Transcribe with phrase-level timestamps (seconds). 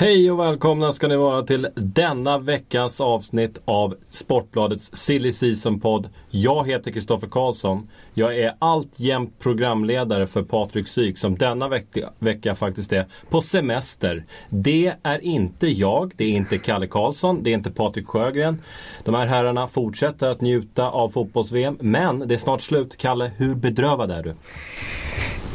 [0.00, 6.08] Hej och välkomna ska ni vara till denna veckas avsnitt av Sportbladets Silly Season-podd.
[6.30, 7.88] Jag heter Kristoffer Karlsson.
[8.14, 14.24] Jag är alltjämt programledare för Patrik Syk som denna vecka, vecka faktiskt är på semester.
[14.48, 18.62] Det är inte jag, det är inte Kalle Karlsson, det är inte Patrik Sjögren.
[19.04, 22.96] De här herrarna fortsätter att njuta av fotbolls-VM, men det är snart slut.
[22.96, 24.34] Kalle, hur bedrövad är du?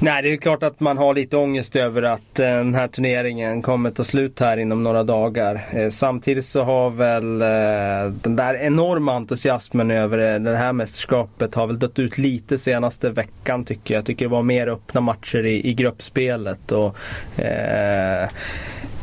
[0.06, 3.62] Nej, det är klart att man har lite ångest över att eh, den här turneringen
[3.62, 5.68] kommer ta slut här inom några dagar.
[5.72, 11.56] Eh, samtidigt så har väl eh, den där enorma entusiasmen över eh, det här mästerskapet
[11.56, 14.00] har väl dött ut lite senaste veckan tycker jag.
[14.00, 16.72] Jag tycker det var mer öppna matcher i, i gruppspelet.
[16.72, 16.98] Och,
[17.40, 18.30] eh,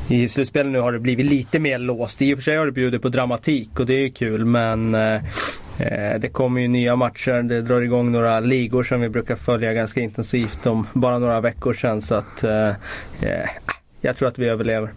[0.08, 2.22] i slutspelet nu har det blivit lite mer låst.
[2.22, 4.94] I och för sig har det bjudit på dramatik och det är ju kul men
[4.94, 5.20] eh,
[6.20, 7.42] det kommer ju nya matcher.
[7.42, 11.72] Det drar igång några ligor som vi brukar följa ganska intensivt om bara några veckor
[11.72, 12.02] sedan.
[12.02, 12.70] Så att eh,
[14.00, 14.90] jag tror att vi överlever.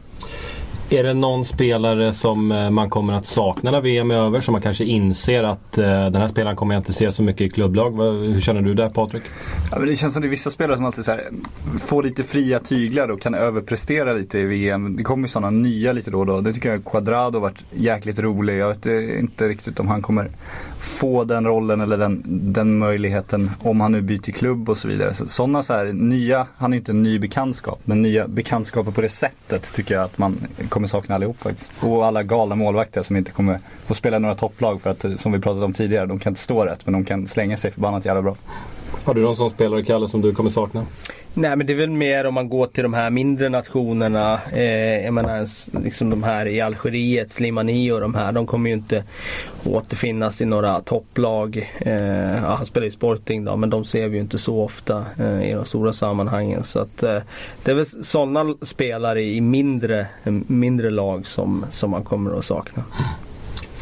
[0.89, 4.41] Är det någon spelare som man kommer att sakna när VM är över?
[4.41, 7.49] Som man kanske inser att den här spelaren kommer jag inte se så mycket i
[7.49, 7.91] klubblag.
[8.01, 9.23] Hur känner du där Patrik?
[9.71, 11.29] Ja, men det känns som det är vissa spelare som alltid så här,
[11.79, 14.95] får lite fria tyglar och kan överprestera lite i VM.
[14.95, 16.41] Det kommer ju sådana nya lite då och då.
[16.41, 18.57] Det tycker jag Quadrado har varit jäkligt rolig.
[18.57, 18.85] Jag vet
[19.19, 20.29] inte riktigt om han kommer
[20.85, 25.13] få den rollen eller den, den möjligheten om han nu byter klubb och så vidare.
[25.13, 29.01] Så, sådana så här nya, han är inte en ny bekantskap, men nya bekantskaper på
[29.01, 31.71] det sättet tycker jag att man kommer sakna allihop faktiskt.
[31.79, 35.31] Och alla galna målvakter som inte kommer få spela några topplag för att, eh, som
[35.31, 38.05] vi pratat om tidigare, de kan inte stå rätt men de kan slänga sig förbannat
[38.05, 38.35] jävla bra.
[39.03, 40.85] Har du någon sån spelare Kalle som du kommer sakna?
[41.37, 44.39] Nej men det är väl mer om man går till de här mindre nationerna.
[44.51, 45.47] Eh, jag menar
[45.83, 48.31] liksom de här i Algeriet, Slimani och de här.
[48.31, 49.03] De kommer ju inte
[49.65, 51.69] återfinnas i några topplag.
[51.77, 55.05] Eh, ja, han spelar ju Sporting då men de ser vi ju inte så ofta
[55.19, 56.63] eh, i de stora sammanhangen.
[56.63, 57.19] Så att, eh,
[57.63, 60.07] det är väl sådana spelare i mindre,
[60.47, 62.83] mindre lag som, som man kommer att sakna.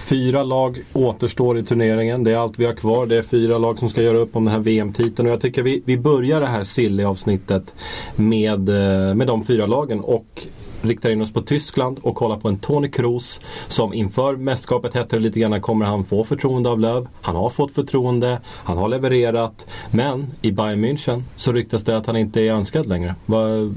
[0.06, 2.24] Fyra lag återstår i turneringen.
[2.24, 3.06] Det är allt vi har kvar.
[3.06, 5.28] Det är fyra lag som ska göra upp om den här VM-titeln.
[5.28, 7.74] Och jag tycker vi, vi börjar det här silly-avsnittet
[8.16, 10.00] med, eh, med de fyra lagen.
[10.00, 10.48] Och
[10.82, 15.16] riktar in oss på Tyskland och kollar på en Toni Kroos som inför mästerskapet hette
[15.16, 17.08] det lite grann, kommer han få förtroende av Löv?
[17.22, 19.68] Han har fått förtroende, han har levererat.
[19.92, 23.16] Men i Bayern München så ryktas det att han inte är önskad längre.
[23.26, 23.76] Vad,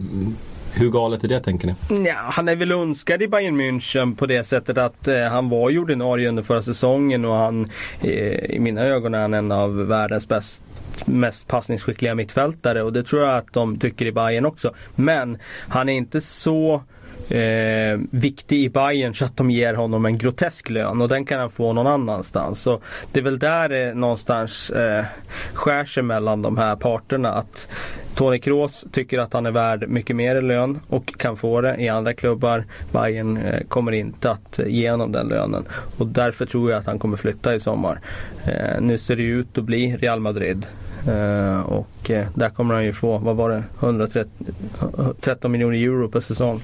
[0.77, 1.75] hur galet är det tänker ni?
[2.07, 5.71] Ja, han är väl önskad i Bayern München på det sättet att eh, han var
[5.71, 7.71] ju ordinarie under förra säsongen och han
[8.01, 8.11] eh,
[8.51, 10.63] i mina ögon är han en av världens bäst,
[11.05, 14.75] mest passningsskickliga mittfältare och det tror jag att de tycker i Bayern också.
[14.95, 15.39] Men
[15.69, 16.83] han är inte så
[17.29, 21.41] eh, viktig i Bayern så att de ger honom en grotesk lön och den kan
[21.41, 22.63] han få någon annanstans.
[22.63, 22.81] Så
[23.13, 25.05] det är väl där det någonstans eh,
[25.53, 27.33] skär sig mellan de här parterna.
[27.33, 27.69] Att
[28.15, 31.77] Tony Kroos tycker att han är värd mycket mer i lön och kan få det
[31.77, 32.65] i andra klubbar.
[32.93, 35.65] Bayern eh, kommer inte att ge honom den lönen
[35.99, 38.01] och därför tror jag att han kommer flytta i sommar.
[38.45, 40.67] Eh, nu ser det ut att bli Real Madrid.
[41.09, 46.21] Uh, och uh, där kommer han ju få, vad var det, 113 miljoner euro per
[46.21, 46.63] säsong.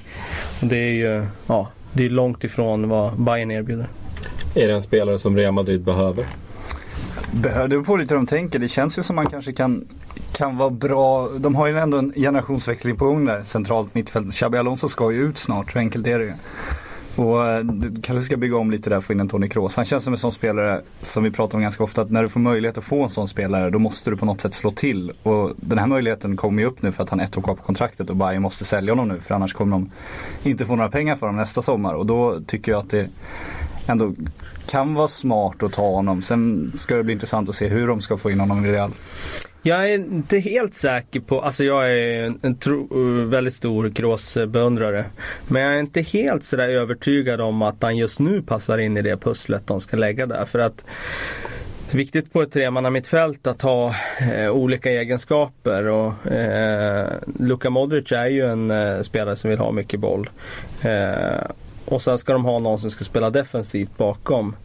[0.61, 3.87] Och det är ju ja, det är långt ifrån vad Bayern erbjuder.
[4.55, 6.27] Är det en spelare som Real Madrid behöver?
[7.31, 8.59] Behöver det på lite hur de tänker.
[8.59, 9.87] Det känns ju som man kanske kan,
[10.37, 11.29] kan vara bra.
[11.29, 14.33] De har ju ändå en generationsväxling på gång där centralt mittfält.
[14.33, 16.33] Xabi Alonso ska ju ut snart, så enkelt är det ju.
[17.15, 19.75] Och eh, du kanske ska bygga om lite där för få in en Tony Kroos.
[19.75, 22.01] Han känns som en sån spelare som vi pratar om ganska ofta.
[22.01, 24.41] Att när du får möjlighet att få en sån spelare då måste du på något
[24.41, 25.11] sätt slå till.
[25.23, 27.55] Och den här möjligheten kommer ju upp nu för att han är ett år kvar
[27.55, 29.19] på kontraktet och Bayern måste sälja honom nu.
[29.19, 29.91] För annars kommer de
[30.43, 31.93] inte få några pengar för honom nästa sommar.
[31.93, 33.09] Och då tycker jag att det
[33.87, 34.13] ändå
[34.67, 36.21] kan vara smart att ta honom.
[36.21, 38.91] Sen ska det bli intressant att se hur de ska få in honom i Real.
[39.65, 45.05] Jag är inte helt säker på, alltså jag är en tro, eh, väldigt stor Kroos-beundrare.
[45.47, 49.01] Men jag är inte helt sådär övertygad om att han just nu passar in i
[49.01, 50.45] det pusslet de ska lägga där.
[50.45, 50.85] För att
[51.93, 53.95] det är viktigt på ett tremannamittfält att ha
[54.33, 55.87] eh, olika egenskaper.
[55.87, 60.29] Och, eh, Luka Modric är ju en eh, spelare som vill ha mycket boll.
[60.81, 61.51] Eh,
[61.93, 64.55] och sen ska de ha någon som ska spela defensivt bakom.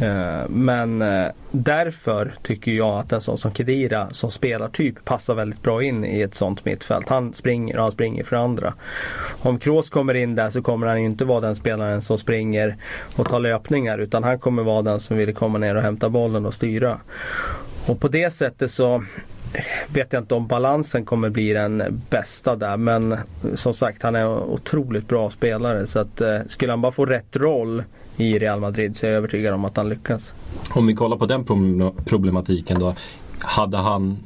[0.00, 5.62] Eh, men eh, därför tycker jag att en sån som Kedira som spelartyp passar väldigt
[5.62, 7.08] bra in i ett sånt mittfält.
[7.08, 8.74] Han springer och han springer för andra.
[9.40, 12.76] Om Kroos kommer in där så kommer han ju inte vara den spelaren som springer
[13.16, 16.46] och tar löpningar utan han kommer vara den som vill komma ner och hämta bollen
[16.46, 17.00] och styra.
[17.86, 19.04] Och på det sättet så
[19.88, 23.16] vet jag inte om balansen kommer bli den bästa där men
[23.54, 27.06] som sagt han är en otroligt bra spelare så att eh, skulle han bara få
[27.06, 27.82] rätt roll
[28.16, 30.34] i Real Madrid så är jag övertygad om att han lyckas.
[30.70, 31.44] Om vi kollar på den
[32.04, 32.94] problematiken då.
[33.38, 34.18] Hade han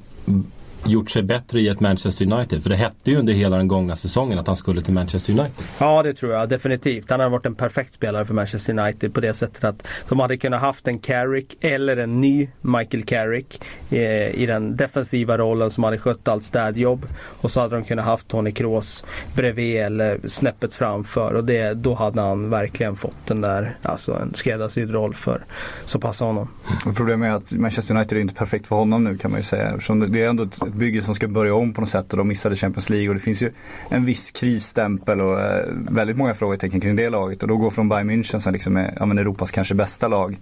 [0.84, 2.62] gjort sig bättre i ett Manchester United?
[2.62, 5.64] För det hette ju under hela den gångna säsongen att han skulle till Manchester United.
[5.78, 7.10] Ja det tror jag definitivt.
[7.10, 10.36] Han har varit en perfekt spelare för Manchester United på det sättet att de hade
[10.36, 13.60] kunnat haft en Carrick eller en ny Michael Carrick
[13.90, 17.06] eh, i den defensiva rollen som hade skött allt städjobb.
[17.40, 19.04] Och så hade de kunnat haft Tony Kroos
[19.36, 24.34] bredvid eller snäppet framför och det, då hade han verkligen fått den där, alltså en
[24.34, 25.44] skräddarsydd roll för
[25.84, 26.48] som passar honom.
[26.86, 29.44] Och Problemet är att Manchester United är inte perfekt för honom nu kan man ju
[29.44, 29.68] säga.
[29.68, 32.12] Eftersom det- det är ändå ett ett bygge som ska börja om på något sätt
[32.12, 33.52] och de missade Champions League och det finns ju
[33.88, 37.42] en viss krisstämpel och eh, väldigt många frågetecken kring det laget.
[37.42, 40.36] Och då gå från Bayern München som liksom är ja, men Europas kanske bästa lag.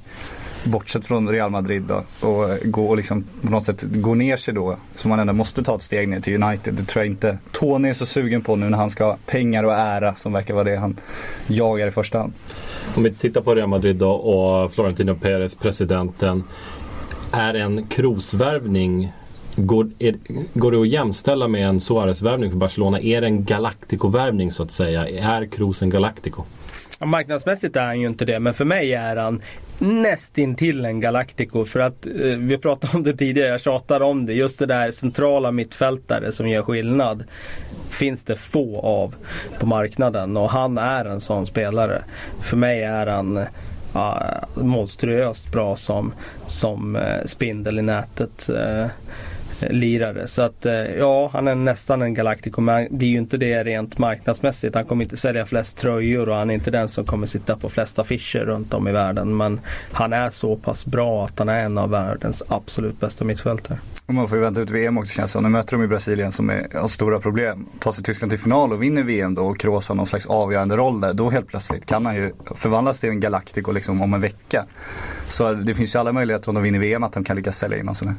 [0.64, 4.36] Bortsett från Real Madrid då och eh, gå och liksom på något sätt gå ner
[4.36, 4.76] sig då.
[4.94, 6.74] Så man ändå måste ta ett steg ner till United.
[6.74, 9.64] Det tror jag inte Tony är så sugen på nu när han ska ha pengar
[9.64, 10.96] och ära som verkar vara det han
[11.46, 12.32] jagar i första hand.
[12.94, 16.44] Om vi tittar på Real Madrid då och Florentino Perez, presidenten.
[17.32, 19.12] Är en krosvärvning
[19.56, 20.14] Går, är,
[20.54, 23.00] går det att jämställa med en Suarez-värvning för Barcelona?
[23.00, 25.08] Är det en Galactico-värvning så att säga?
[25.08, 26.42] Är Kroos en Galactico?
[27.00, 29.42] Ja, Marknadsmässigt är han ju inte det men för mig är han
[29.78, 34.32] nästintill en Galactico för att eh, vi pratade om det tidigare, jag tjatar om det.
[34.32, 37.24] Just det där centrala mittfältare som gör skillnad
[37.90, 39.14] finns det få av
[39.60, 42.02] på marknaden och han är en sån spelare.
[42.42, 43.40] För mig är han
[43.92, 44.22] ja,
[44.54, 46.12] monstruöst bra som,
[46.46, 48.48] som eh, spindel i nätet.
[48.48, 48.86] Eh,
[49.60, 50.26] lirare.
[50.26, 53.64] Så att eh, ja, han är nästan en Galactico men han blir ju inte det
[53.64, 54.74] rent marknadsmässigt.
[54.74, 57.68] Han kommer inte sälja flest tröjor och han är inte den som kommer sitta på
[57.68, 59.36] flest affischer runt om i världen.
[59.36, 59.60] Men
[59.92, 63.78] han är så pass bra att han är en av världens absolut bästa mittfältare.
[64.06, 65.40] Och man får ju vänta ut VM också känns det.
[65.40, 67.66] Nu möter de i Brasilien som är, har stora problem.
[67.78, 70.76] Tar sig Tyskland till final och vinner VM då och Kroos har någon slags avgörande
[70.76, 71.12] roll där.
[71.12, 74.64] Då helt plötsligt kan han ju förvandlas till en Galactico liksom om en vecka.
[75.28, 77.78] Så det finns ju alla möjligheter om de vinner VM att de kan lyckas sälja
[77.78, 78.14] in och sådär.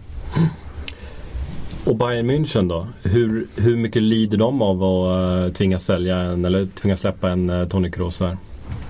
[1.88, 2.88] Och Bayern München då?
[3.04, 7.50] Hur, hur mycket lider de av att uh, tvingas sälja en eller tvingas släppa en
[7.50, 8.38] uh, Tony Kroos här?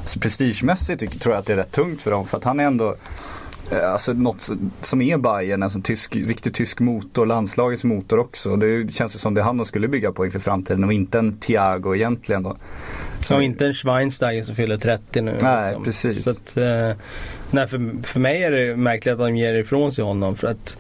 [0.06, 2.26] Så prestigemässigt tror jag att det är rätt tungt för dem.
[2.26, 2.96] För att han är ändå
[3.72, 4.50] eh, Alltså något
[4.82, 8.56] som är Bayern, alltså tysk, riktigt tysk motor, landslagets motor också.
[8.56, 11.96] Det känns ju som det han skulle bygga på inför framtiden och inte en Thiago
[11.96, 12.58] egentligen då.
[13.22, 15.38] Så inte en Schweinsteiger som fyller 30 nu.
[15.42, 16.24] Nej, precis.
[16.24, 16.98] Så att, eh,
[17.52, 20.36] nej, för, för mig är det märkligt att de ger ifrån sig honom.
[20.36, 20.78] För att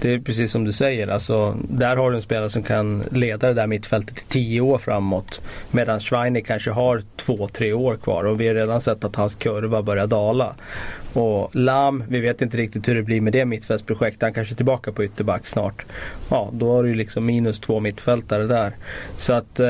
[0.00, 1.08] det är precis som du säger.
[1.08, 4.78] Alltså, där har du en spelare som kan leda det där mittfältet i tio år
[4.78, 5.40] framåt.
[5.70, 8.24] Medan Schweiner kanske har 2-3 år kvar.
[8.24, 10.54] Och vi har redan sett att hans kurva börjar dala.
[11.12, 14.22] Och Lam, vi vet inte riktigt hur det blir med det mittfältsprojektet.
[14.22, 15.86] Han kanske är tillbaka på ytterback snart.
[16.28, 18.76] Ja, då har du ju liksom minus två mittfältare där.
[19.16, 19.68] Så att eh,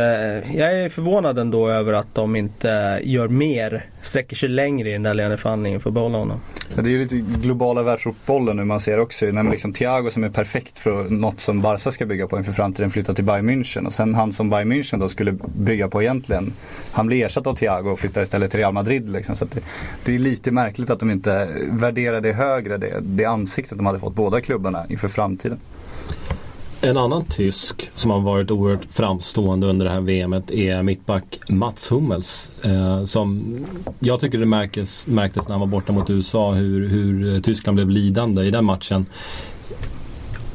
[0.57, 5.03] jag är förvånad ändå över att de inte gör mer, sträcker sig längre i den
[5.03, 6.41] där löneförhandlingen för att behålla honom.
[6.75, 9.27] Ja, det är ju lite globala världsfotbollen nu man ser också.
[9.27, 12.53] När man liksom Thiago som är perfekt för något som Barca ska bygga på inför
[12.53, 13.87] framtiden flyttar till Bayern München.
[13.87, 16.53] Och sen han som Bayern München då skulle bygga på egentligen.
[16.93, 19.09] Han blir ersatt av Thiago och flyttar istället till Real Madrid.
[19.09, 19.37] Liksom.
[19.37, 19.61] Så att det,
[20.05, 21.28] det är lite märkligt att de inte
[21.71, 25.59] Värdera det högre, det, det ansiktet de hade fått båda klubbarna inför framtiden.
[26.81, 31.91] En annan tysk som har varit oerhört framstående under det här VMet är mittback Mats
[31.91, 32.51] Hummels.
[32.63, 33.57] Eh, som
[34.01, 37.91] jag tycker det märkes, märktes när han var borta mot USA hur, hur Tyskland blev
[37.91, 39.07] lidande i den matchen.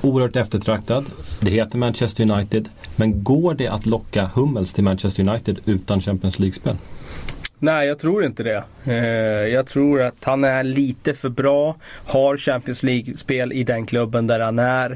[0.02, 1.06] Oerhört eftertraktad.
[1.40, 2.70] Det heter Manchester United.
[2.96, 6.76] Men går det att locka Hummels till Manchester United utan Champions League-spel?
[7.64, 8.64] Nej, jag tror inte det.
[8.86, 11.76] Eh, jag tror att han är lite för bra.
[12.06, 14.92] Har Champions League-spel i den klubben där han är.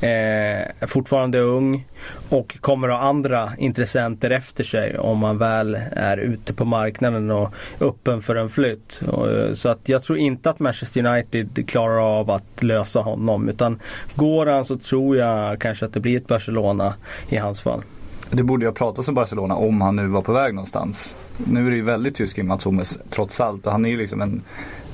[0.00, 1.86] Eh, är fortfarande ung.
[2.28, 7.54] Och kommer ha andra intressenter efter sig om han väl är ute på marknaden och
[7.80, 9.00] öppen för en flytt.
[9.02, 13.48] Eh, så att jag tror inte att Manchester United klarar av att lösa honom.
[13.48, 13.80] Utan
[14.14, 16.94] går han så tror jag kanske att det blir ett Barcelona
[17.28, 17.82] i hans fall
[18.32, 21.16] det borde jag prata om Barcelona om han nu var på väg någonstans.
[21.36, 23.96] Nu är det ju väldigt tysk i Mats Hummels trots allt och han är ju
[23.96, 24.42] liksom en,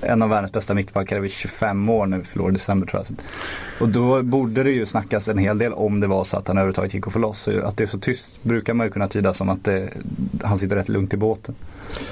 [0.00, 2.24] en av världens bästa mittbackar vid 25 år nu.
[2.24, 3.18] förlorade i december tror jag.
[3.80, 6.58] Och då borde det ju snackas en hel del om det var så att han
[6.58, 7.48] överhuvudtaget gick att få loss.
[7.48, 9.90] Att det är så tyst brukar man ju kunna tyda som att det,
[10.42, 11.54] han sitter rätt lugnt i båten.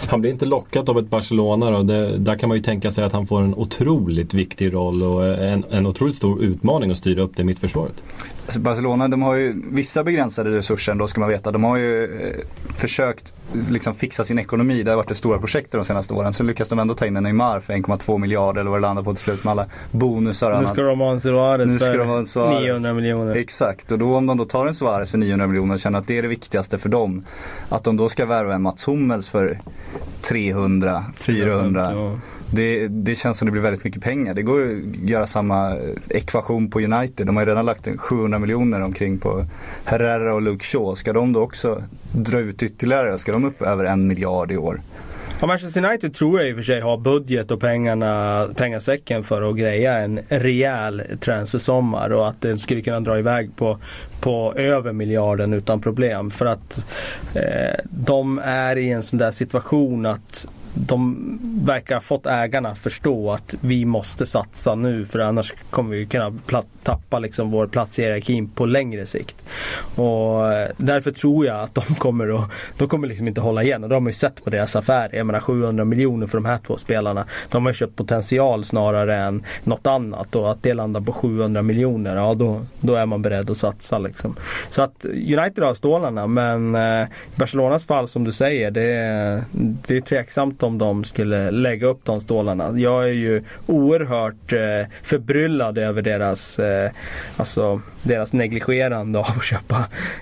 [0.09, 1.83] Han blir inte lockad av ett Barcelona då.
[1.83, 5.26] Det, där kan man ju tänka sig att han får en otroligt viktig roll och
[5.26, 8.02] en, en otroligt stor utmaning att styra upp det mittförsvaret.
[8.47, 11.50] Alltså Barcelona de har ju vissa begränsade resurser ändå ska man veta.
[11.50, 12.45] De har ju eh,
[12.76, 13.35] försökt
[13.71, 14.83] liksom fixa sin ekonomi.
[14.83, 16.33] Det har varit det stora projektet de senaste åren.
[16.33, 19.02] Så lyckas de ändå ta in en Neymar för 1,2 miljarder eller vad det landar
[19.02, 20.76] på till slut med alla bonusar och Nu annat.
[20.76, 22.61] ska de ha en Suarez Nu ska för de ha en Suarez.
[22.62, 23.35] 900 miljoner.
[23.35, 26.06] Exakt, och då om de då tar en Suarez för 900 miljoner och känner att
[26.06, 27.25] det är det viktigaste för dem.
[27.68, 29.59] Att de då ska värva en Mats Hummels för
[30.21, 31.93] 300, 400.
[31.93, 32.19] Ja.
[32.51, 34.35] Det, det känns som det blir väldigt mycket pengar.
[34.35, 35.77] Det går att göra samma
[36.09, 37.27] ekvation på United.
[37.27, 39.47] De har ju redan lagt en 700 miljoner omkring på
[39.85, 40.95] Herrera och Luke Shaw.
[40.95, 41.83] Ska de då också
[42.13, 43.19] dra ut ytterligare?
[43.19, 44.81] Ska de upp över en miljard i år?
[45.40, 49.50] Ja, Manchester United tror jag i och för sig har budget och pengarna, pengasäcken för
[49.50, 53.78] att greja en rejäl transfersommar och att den skulle kunna dra iväg på,
[54.21, 56.31] på över miljarden utan problem.
[56.31, 56.85] För att
[57.35, 62.78] eh, de är i en sån där situation att de verkar ha fått ägarna att
[62.78, 66.33] förstå att vi måste satsa nu för annars kommer vi kunna
[66.83, 69.45] tappa liksom vår plats i hierarkin på längre sikt.
[69.95, 73.83] Och eh, därför tror jag att de kommer att, de kommer liksom inte hålla igen
[73.83, 75.11] och det har man ju sett på deras affär.
[75.12, 77.25] Jag menar 700 miljoner för de här två spelarna.
[77.49, 81.62] De har ju köpt potential snarare än något annat och att det landar på 700
[81.62, 84.37] miljoner, ja då, då är man beredd att satsa liksom.
[84.71, 88.87] Så att United har stålarna men eh, i Barcelonas fall som du säger det
[89.87, 92.73] det är tveksamt om de skulle lägga upp de stålarna.
[92.81, 94.59] Jag är ju oerhört eh,
[95.03, 96.91] förbryllad över deras, eh,
[97.37, 99.77] alltså, deras negligerande av att köpa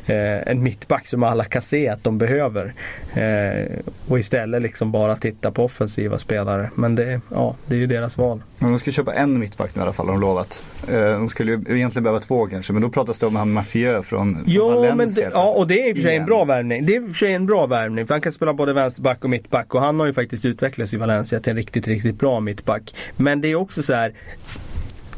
[0.06, 2.74] eh, en mittback som alla kan se att de behöver.
[3.14, 3.66] Eh,
[4.08, 6.70] och istället liksom bara titta på offensiva spelare.
[6.74, 8.42] Men det, ja, det är ju deras val.
[8.58, 10.64] Men de ska köpa en mittback nu i alla fall har de lovat.
[10.88, 12.72] Eh, De skulle ju egentligen behöva två kanske.
[12.72, 14.94] Men då pratas det om han Mafieux från, från Jo, Valencia.
[14.94, 16.86] men det, ja, och det är i och för sig en bra värvning.
[16.86, 18.06] Det är i och för sig en bra värvning.
[18.06, 19.74] För han kan spela både vänsterback och mittback.
[19.74, 22.94] Och han har ju faktiskt utvecklats i Valencia till en riktigt, riktigt bra mittback.
[23.16, 24.12] Men det är också så här.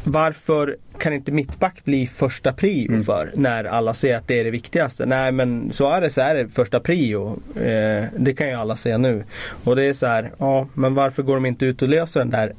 [0.08, 3.04] Varför kan inte mittback bli första prio Mm.
[3.04, 5.06] för när alla ser att det är det viktigaste?
[5.06, 7.38] Nej men så är det så är det första prio.
[7.56, 9.24] Eh, det kan ju alla säga nu.
[9.64, 12.30] Och det är så här, ja men varför går de inte ut och löser den
[12.30, 12.52] där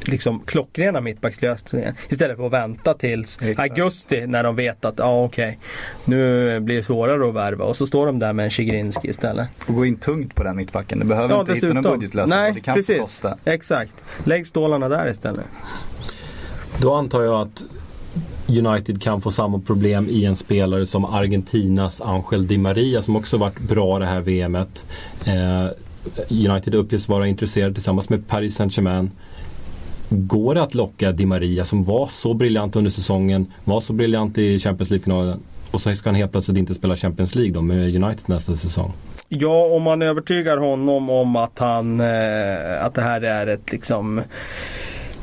[0.00, 3.70] liksom klockrena mittbackslösningen istället för att vänta tills Exakt.
[3.70, 5.58] augusti när de vet att ja okej
[6.04, 9.48] nu blir det svårare att värva och så står de där med en Zigrinski istället.
[9.66, 10.98] Och gå in tungt på den mittbacken.
[10.98, 12.38] Du behöver inte hitta någon budgetlösning.
[12.38, 12.98] Nej det kan precis.
[12.98, 13.38] kosta.
[13.44, 14.04] Exakt.
[14.24, 15.44] Lägg stålarna där istället.
[16.78, 17.62] Då antar jag att
[18.48, 23.36] United kan få samma problem i en spelare som Argentinas Angel Di Maria som också
[23.36, 24.84] varit bra det här VMet.
[25.24, 25.68] Eh,
[26.28, 29.10] United uppges vara intresserad tillsammans med Paris Saint-Germain.
[30.08, 34.38] Går det att locka Di Maria som var så briljant under säsongen, var så briljant
[34.38, 37.94] i Champions League-finalen och så ska han helt plötsligt inte spela Champions League då med
[37.94, 38.92] United nästa säsong.
[39.28, 44.22] Ja, om man övertygar honom om att han eh, att det här är ett liksom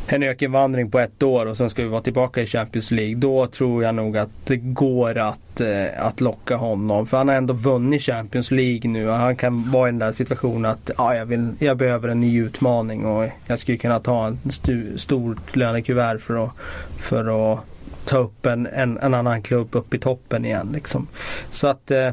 [0.08, 3.16] en ökenvandring på ett år och sen ska vi vara tillbaka i Champions League.
[3.16, 7.08] Då tror jag nog att det går att, eh, att locka honom.
[7.08, 10.12] För han har ändå vunnit Champions League nu och han kan vara i den där
[10.12, 14.28] situationen att ja, jag, vill, jag behöver en ny utmaning och jag skulle kunna ta
[14.28, 16.52] en stu, stort lönekuvert för att,
[16.98, 17.60] för att
[18.06, 20.70] ta upp en, en, en annan klubb upp i toppen igen.
[20.74, 21.08] Liksom.
[21.52, 22.12] Så att eh,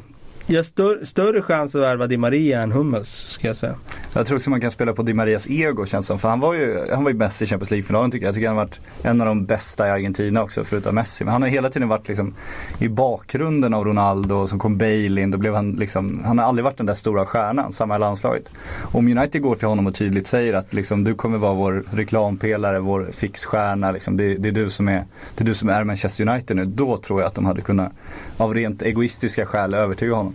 [0.52, 3.74] jag har större, större chans att värva Di Maria än Hummels ska jag säga.
[4.12, 6.18] Jag tror också man kan spela på Di Marias ego känns som.
[6.18, 8.28] För han var ju, han var ju bäst i Champions League-finalen tycker jag.
[8.28, 11.24] Jag tycker han har varit en av de bästa i Argentina också förutom Messi.
[11.24, 12.34] Men han har hela tiden varit liksom
[12.78, 15.30] i bakgrunden av Ronaldo och som kom Bale in.
[15.30, 18.50] Då blev han liksom, han har aldrig varit den där stora stjärnan, samma i landslaget.
[18.82, 22.80] Om United går till honom och tydligt säger att liksom, du kommer vara vår reklampelare,
[22.80, 23.90] vår fixstjärna.
[23.90, 26.64] Liksom, det, det, är du som är, det är du som är Manchester United nu.
[26.64, 27.92] Då tror jag att de hade kunnat,
[28.36, 30.34] av rent egoistiska skäl, övertyga honom.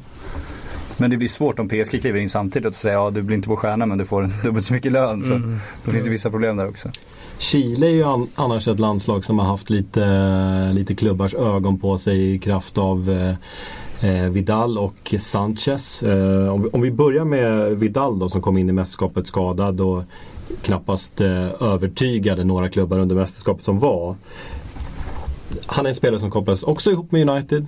[0.98, 3.50] Men det blir svårt om PSG kliver in samtidigt och säger ja du blir inte
[3.50, 5.24] vår stjärna men du får dubbelt så mycket lön.
[5.24, 5.58] Så Mm.
[5.86, 6.90] då finns det vissa problem där också.
[7.38, 11.98] Chile är ju an- annars ett landslag som har haft lite, lite klubbars ögon på
[11.98, 13.10] sig i kraft av
[14.02, 16.04] eh, eh, Vidal och Sanchez.
[16.04, 19.82] Eh, om, vi, om vi börjar med Vidal då som kom in i mästerskapet skadad
[19.82, 20.04] och
[20.62, 24.16] knappast eh, övertygade några klubbar under mästerskapet som var.
[25.66, 27.68] Han är en spelare som kopplas också ihop med United.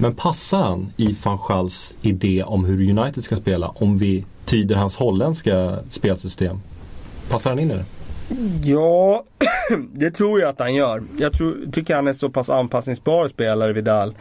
[0.00, 4.76] Men passar han i van Schals idé om hur United ska spela om vi tyder
[4.76, 6.60] hans holländska spelsystem?
[7.30, 7.84] Passar han in i det?
[8.64, 9.24] Ja,
[9.92, 11.02] det tror jag att han gör.
[11.18, 14.14] Jag tror, tycker han är så pass anpassningsbar spelare Vidal.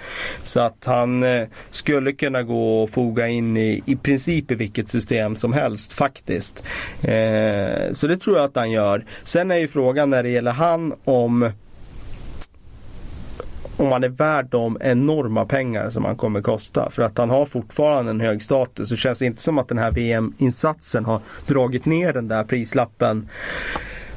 [0.44, 4.90] Så att han eh, skulle kunna gå och foga in i, i princip i vilket
[4.90, 6.64] system som helst faktiskt.
[7.02, 9.06] Eh, så det tror jag att han gör.
[9.24, 11.52] Sen är ju frågan när det gäller han om
[13.80, 16.90] om han är värd de enorma pengar som han kommer kosta.
[16.90, 18.90] För att han har fortfarande en hög status.
[18.90, 23.30] Så känns det inte som att den här VM-insatsen har dragit ner den där prislappen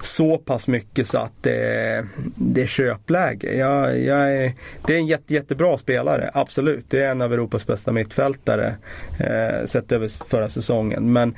[0.00, 3.57] så pass mycket så att det, det är köpläge.
[3.57, 4.52] Jag, jag är,
[4.87, 6.85] det är en jätte, jättebra spelare, absolut.
[6.88, 8.75] Det är en av Europas bästa mittfältare
[9.19, 11.12] eh, sett över förra säsongen.
[11.12, 11.35] Men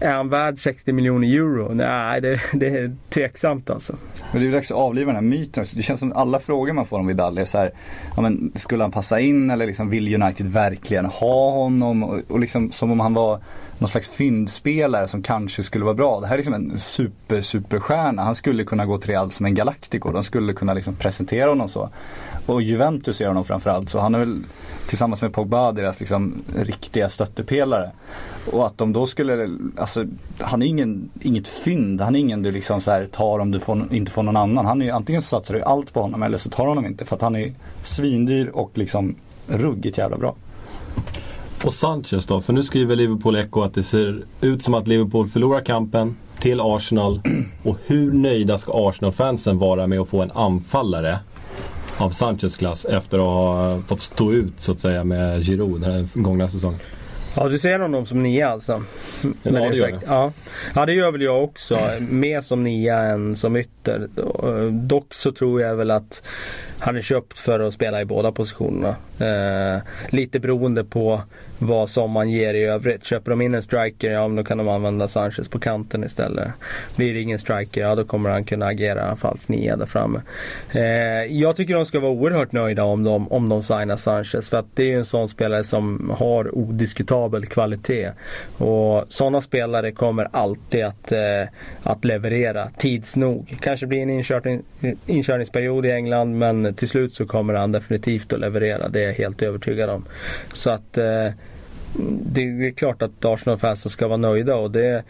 [0.00, 1.74] är han värd 60 miljoner euro?
[1.74, 3.96] Nej, det, det är tveksamt alltså.
[4.32, 5.64] Men det är dags att avliva den här myten.
[5.76, 7.70] Det känns som att alla frågor man får om Vidal är så här,
[8.16, 12.02] ja, men, skulle han passa in eller liksom, vill United verkligen ha honom?
[12.02, 13.40] Och, och liksom som om han var
[13.78, 16.20] någon slags fyndspelare som kanske skulle vara bra.
[16.20, 18.22] Det här är liksom en super, superstjärna.
[18.22, 20.12] Han skulle kunna gå till Real som en Galactico.
[20.12, 21.90] De skulle kunna liksom presentera honom så.
[22.46, 23.90] Och Juventus ser honom framförallt.
[23.90, 24.44] Så han är väl
[24.86, 27.90] tillsammans med Pogba deras liksom riktiga stöttepelare.
[28.52, 30.04] Och att de då skulle, alltså
[30.40, 32.00] han är ingen, inget fynd.
[32.00, 34.66] Han är ingen du liksom så här tar om du får, inte får någon annan.
[34.66, 37.04] Han är antingen så satsar du allt på honom eller så tar du honom inte.
[37.04, 37.52] För att han är
[37.82, 39.14] svindyr och liksom
[39.46, 40.34] ruggigt jävla bra.
[41.66, 42.40] Och Sanchez då?
[42.40, 46.60] För nu skriver Liverpool Echo att det ser ut som att Liverpool förlorar kampen till
[46.60, 47.20] Arsenal.
[47.62, 51.18] Och hur nöjda ska Arsenal-fansen vara med att få en anfallare
[51.96, 55.90] av Sanchez klass efter att ha fått stå ut så att säga med Giroud den
[55.90, 56.78] här gångna säsongen?
[57.36, 58.82] Ja, du ser honom som nia alltså?
[59.22, 60.00] Ja, det gör jag.
[60.06, 60.32] Ja.
[60.74, 61.78] ja, det gör väl jag också.
[62.00, 64.08] Mer som nia än som ytter.
[64.70, 66.22] Dock så tror jag väl att
[66.78, 68.96] han är köpt för att spela i båda positionerna.
[69.18, 69.80] Eh,
[70.10, 71.22] lite beroende på
[71.58, 73.04] vad som man ger i övrigt.
[73.04, 76.48] Köper de in en striker, ja då kan de använda Sanchez på kanten istället.
[76.96, 80.20] Blir det ingen striker, ja då kommer han kunna agera falsk nia där framme.
[80.72, 80.82] Eh,
[81.36, 84.50] jag tycker de ska vara oerhört nöjda om de, om de signar Sanchez.
[84.50, 88.10] För att det är ju en sån spelare som har odiskutabel kvalitet.
[88.58, 91.48] Och sådana spelare kommer alltid att, eh,
[91.82, 93.56] att leverera tids nog.
[93.60, 94.62] Kanske blir en inkörning,
[95.06, 98.88] inkörningsperiod i England men till slut så kommer han definitivt att leverera.
[98.88, 100.04] Det är jag helt övertygad om.
[100.52, 101.28] Så att eh,
[102.22, 105.02] det är klart att Arsenal-fansen ska vara nöjda och det,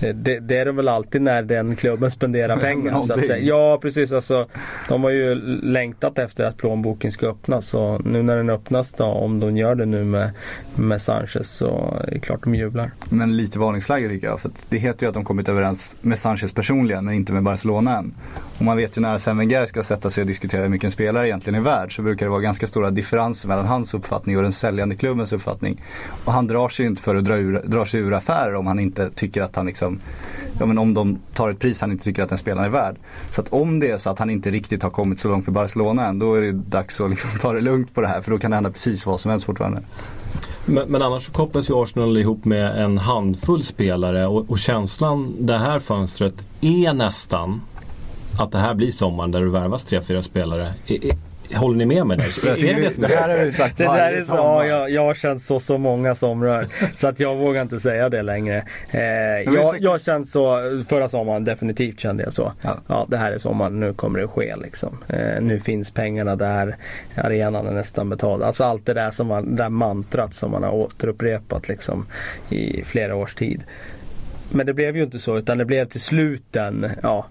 [0.00, 3.02] det, det, är det väl alltid när den klubben spenderar pengar.
[3.02, 3.38] så att säga.
[3.38, 4.46] Ja precis, alltså,
[4.88, 9.04] de har ju längtat efter att plånboken ska öppnas och nu när den öppnas då,
[9.04, 10.30] om de gör det nu med,
[10.74, 12.90] med Sanchez så är det klart de jublar.
[13.10, 14.40] Men lite varningsflagga tycker jag.
[14.40, 17.98] För det heter ju att de kommit överens med Sanchez personligen men inte med Barcelona
[17.98, 18.14] än.
[18.58, 20.90] Och man vet ju när Sen Wenger ska sätta sig och diskutera hur mycket en
[20.90, 24.42] spelare egentligen är värd så brukar det vara ganska stora differenser mellan hans uppfattning och
[24.42, 25.82] den säljande klubbens uppfattning.
[26.24, 28.78] Och han drar sig inte för att dra, ur, dra sig ur affärer om han
[28.78, 30.00] inte tycker att han liksom Liksom,
[30.58, 32.96] ja men om de tar ett pris han inte tycker att den spelaren är värd.
[33.30, 35.54] Så att om det är så att han inte riktigt har kommit så långt med
[35.54, 38.30] Barcelona än då är det dags att liksom ta det lugnt på det här för
[38.30, 39.82] då kan det hända precis vad som helst fortfarande.
[40.64, 45.34] Men, men annars så kopplas ju Arsenal ihop med en handfull spelare och, och känslan
[45.40, 47.60] det här fönstret är nästan
[48.38, 50.72] att det här blir sommaren där det värvas tre, fyra spelare.
[51.56, 52.48] Håller ni med mig där?
[52.50, 55.02] Är det, det, det här har vi sagt Det där är så, ja, jag, jag
[55.02, 56.68] har känt så så många somrar.
[56.94, 58.64] så att jag vågar inte säga det längre.
[58.90, 62.52] Eh, jag, säkert- jag har känt så förra sommaren, definitivt kände jag så.
[62.62, 62.78] Ja.
[62.86, 64.98] Ja, det här är sommaren, nu kommer det ske liksom.
[65.08, 66.76] Eh, nu finns pengarna där,
[67.16, 68.42] arenan är nästan betald.
[68.42, 72.06] Alltså allt det där, som man, det där mantrat som man har återupprepat liksom
[72.50, 73.62] i flera års tid.
[74.50, 77.26] Men det blev ju inte så utan det blev till slut en, ja,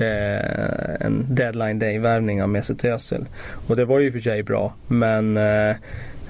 [0.00, 3.24] eh, en deadline day värvning av Mesut Özil.
[3.66, 5.70] Och det var ju i och för sig bra men eh,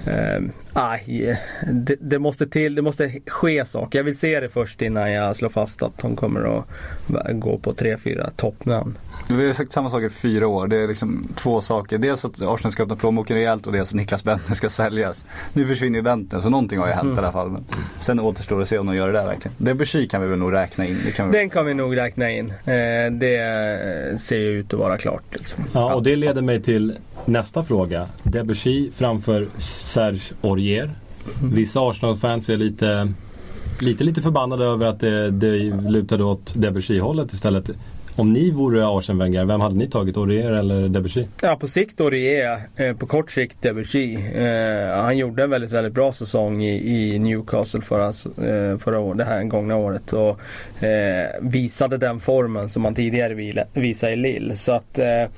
[0.06, 1.38] eh, aj,
[1.72, 3.98] det, det måste till, det måste ske saker.
[3.98, 6.64] Jag vill se det först innan jag slår fast att de kommer att
[7.32, 8.98] gå på tre, fyra toppnamn.
[9.30, 10.66] Vi har sagt samma sak i fyra år.
[10.66, 11.98] Det är liksom två saker.
[11.98, 15.24] Dels att Arsenal ska öppna plånboken rejält och dels att Niklas Bentner ska säljas.
[15.52, 17.50] Nu försvinner ju Bentner så någonting har ju hänt i alla fall.
[17.50, 17.64] Men
[17.98, 19.54] sen återstår det att se om de gör det där verkligen.
[19.58, 20.98] Debussy kan vi väl nog räkna in.
[21.04, 21.38] Det kan vi...
[21.38, 22.46] Den kan vi nog räkna in.
[22.46, 25.22] Eh, det ser ju ut att vara klart.
[25.30, 25.64] Liksom.
[25.72, 28.08] Ja, och det leder mig till nästa fråga.
[28.22, 30.90] Debussy framför Serge Aurier.
[31.42, 33.12] Vissa Arsenal-fans är lite,
[33.80, 35.56] lite, lite förbannade över att det, det
[35.90, 37.70] lutade åt Debussy-hållet istället.
[38.18, 40.16] Om ni vore Arsene Wenger, vem hade ni tagit?
[40.16, 41.26] Aurier eller Debussy?
[41.42, 42.60] Ja, på sikt Aurier.
[42.76, 44.14] Eh, på kort sikt Debussy.
[44.14, 49.18] Eh, han gjorde en väldigt, väldigt bra säsong i, i Newcastle förra, eh, förra året,
[49.18, 50.12] det här gångna året.
[50.12, 50.40] Och
[50.84, 54.56] eh, visade den formen som han tidigare visade i Lille.
[54.56, 55.28] Så att eh,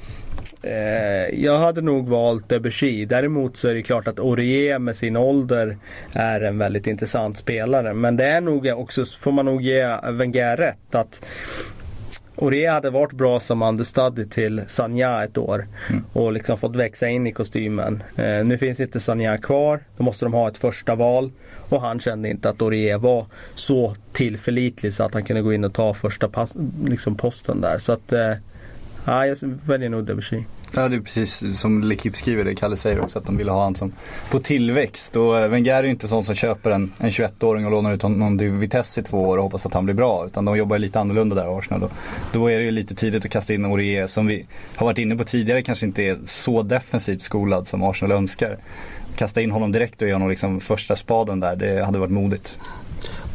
[1.33, 3.05] jag hade nog valt Debussy.
[3.05, 5.77] Däremot så är det klart att Aurier med sin ålder
[6.13, 7.95] är en väldigt intressant spelare.
[7.95, 11.23] Men det är nog också, får man nog ge Wenger rätt, att
[12.41, 15.69] Aurier hade varit bra som understudy till Sanja ett år
[16.13, 18.03] och liksom fått växa in i kostymen.
[18.17, 19.81] Eh, nu finns inte Sanja kvar.
[19.97, 21.33] Då måste de ha ett första val.
[21.69, 25.65] Och han kände inte att Aurier var så tillförlitlig så att han kunde gå in
[25.65, 27.79] och ta första pass, liksom posten där.
[27.79, 28.33] Så att eh,
[29.05, 30.43] ja, jag väljer nog Debussy.
[30.75, 32.55] Ja, det är precis som Lekip skriver det.
[32.55, 33.93] Kalle säger också att de ville ha han som
[34.31, 35.17] på tillväxt.
[35.17, 38.03] Och eh, Wenger är ju inte sån som köper en, en 21-åring och lånar ut
[38.03, 40.27] honom till Vitesse i två år och hoppas att han blir bra.
[40.27, 41.83] Utan de jobbar lite annorlunda där Arsenal.
[41.83, 41.93] Och
[42.33, 45.17] då är det ju lite tidigt att kasta in Orier, som vi har varit inne
[45.17, 48.57] på tidigare kanske inte är så defensivt skolad som Arsenal önskar.
[49.17, 52.59] Kasta in honom direkt och ge honom liksom första spaden där, det hade varit modigt.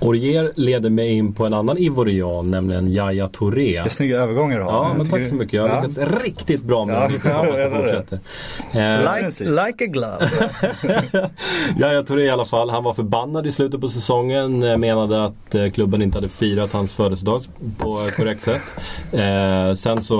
[0.01, 3.71] Aurier leder mig in på en annan ivorian, nämligen Yahya Touré.
[3.71, 4.71] Det är snygga övergångar du har.
[4.71, 5.53] Ja, men tack du- så mycket.
[5.53, 5.81] Jag har Ja.
[5.87, 7.69] lyckats riktigt bra med Ja, det.
[7.69, 8.19] Fortsätter.
[8.71, 10.29] Eh, Like, like a glove.
[11.79, 12.69] Yahya Touré i alla fall.
[12.69, 14.63] Han var förbannad i slutet på säsongen.
[14.63, 17.41] eh, Menade att eh, klubben inte hade firat hans födelsedag
[17.77, 18.61] på korrekt sätt.
[19.79, 20.17] Sen så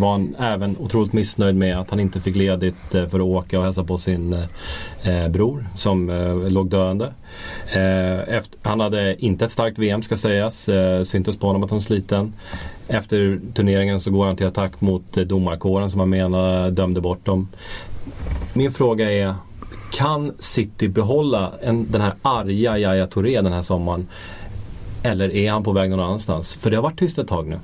[0.00, 3.64] var han även otroligt missnöjd med att han inte fick ledigt för att åka och
[3.64, 4.44] hälsa på sin
[5.02, 7.12] eh, bror som eh, låg döende.
[7.72, 10.68] Eh, efter, han hade inte ett starkt VM ska sägas.
[10.68, 12.32] Eh, syntes på honom att han var sliten.
[12.88, 17.24] Efter turneringen så går han till attack mot eh, domarkåren som han menar dömde bort
[17.24, 17.48] dem.
[18.52, 19.34] Min fråga är
[19.92, 24.08] kan City behålla en, den här arga Yahya Touré den här sommaren?
[25.02, 26.54] Eller är han på väg någon annanstans?
[26.54, 27.58] För det har varit tyst ett tag nu.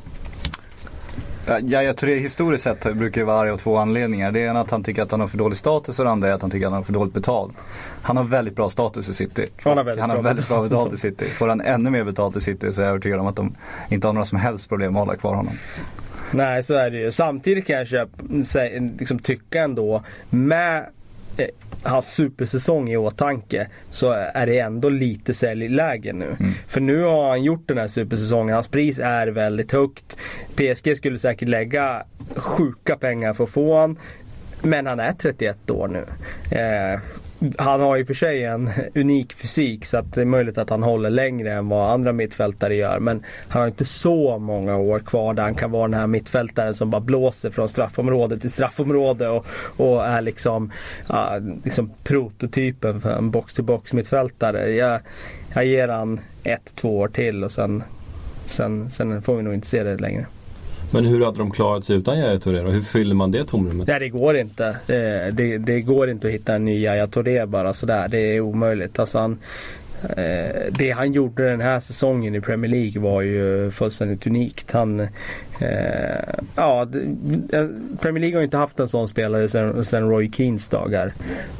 [1.48, 4.32] Ja, Yahya Touré historiskt sett brukar vara arg av två anledningar.
[4.32, 6.28] Det ena är att han tycker att han har för dålig status och det andra
[6.28, 7.56] är att han tycker att han har för dåligt betalt.
[8.02, 9.46] Han har väldigt bra status i City.
[9.62, 11.24] Han har väldigt han har bra väldigt bra betalt i City.
[11.24, 13.54] Får han ännu mer betalt i City så är jag övertygad om att de
[13.88, 15.52] inte har några som helst problem att hålla kvar honom.
[16.30, 17.10] Nej, så är det ju.
[17.10, 18.22] Samtidigt kan jag köpa,
[18.98, 20.86] liksom tycka ändå med
[21.82, 26.36] hans supersäsong i åtanke så är det ändå lite säljläge nu.
[26.66, 28.54] För nu har han gjort den här supersäsongen.
[28.54, 30.16] Hans pris är väldigt högt.
[30.56, 32.02] PSG skulle säkert lägga
[32.36, 33.98] sjuka pengar för att få han.
[34.62, 36.06] Men han är 31 år nu.
[36.58, 37.00] Eh,
[37.58, 40.82] han har ju för sig en unik fysik så att det är möjligt att han
[40.82, 42.98] håller längre än vad andra mittfältare gör.
[42.98, 46.74] Men han har inte så många år kvar där han kan vara den här mittfältaren
[46.74, 49.46] som bara blåser från straffområde till straffområde och,
[49.76, 50.72] och är liksom,
[51.10, 54.70] uh, liksom prototypen för en box-to-box mittfältare.
[54.70, 55.00] Jag,
[55.54, 57.82] jag ger han ett, två år till och sen,
[58.46, 60.26] sen, sen får vi nog inte se det längre.
[60.90, 62.70] Men hur hade de klarat sig utan Yahya Touré då?
[62.70, 63.88] Hur fyller man det tomrummet?
[63.88, 64.76] Nej det går inte.
[64.86, 68.08] Det, det, det går inte att hitta en ny Yahya Touré bara sådär.
[68.08, 68.98] Det är omöjligt.
[68.98, 69.38] Alltså han,
[70.02, 74.72] eh, det han gjorde den här säsongen i Premier League var ju fullständigt unikt.
[74.72, 75.08] Han, eh,
[76.56, 76.82] ja,
[77.52, 77.66] eh,
[78.00, 79.48] Premier League har ju inte haft en sån spelare
[79.84, 81.12] sedan, Roy Keens dagar.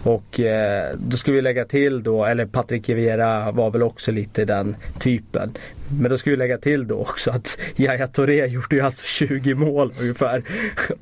[0.03, 4.45] Och eh, då ska vi lägga till då, eller Patrick Vieira var väl också lite
[4.45, 5.53] den typen.
[6.01, 9.55] Men då ska vi lägga till då också att Yahya Touré gjorde ju alltså 20
[9.55, 10.42] mål ungefär.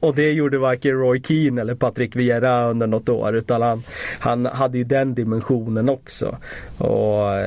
[0.00, 3.36] Och det gjorde varken Roy Keane eller Patrick Vieira under något år.
[3.36, 3.82] Utan han,
[4.18, 6.38] han hade ju den dimensionen också.
[6.78, 7.38] Och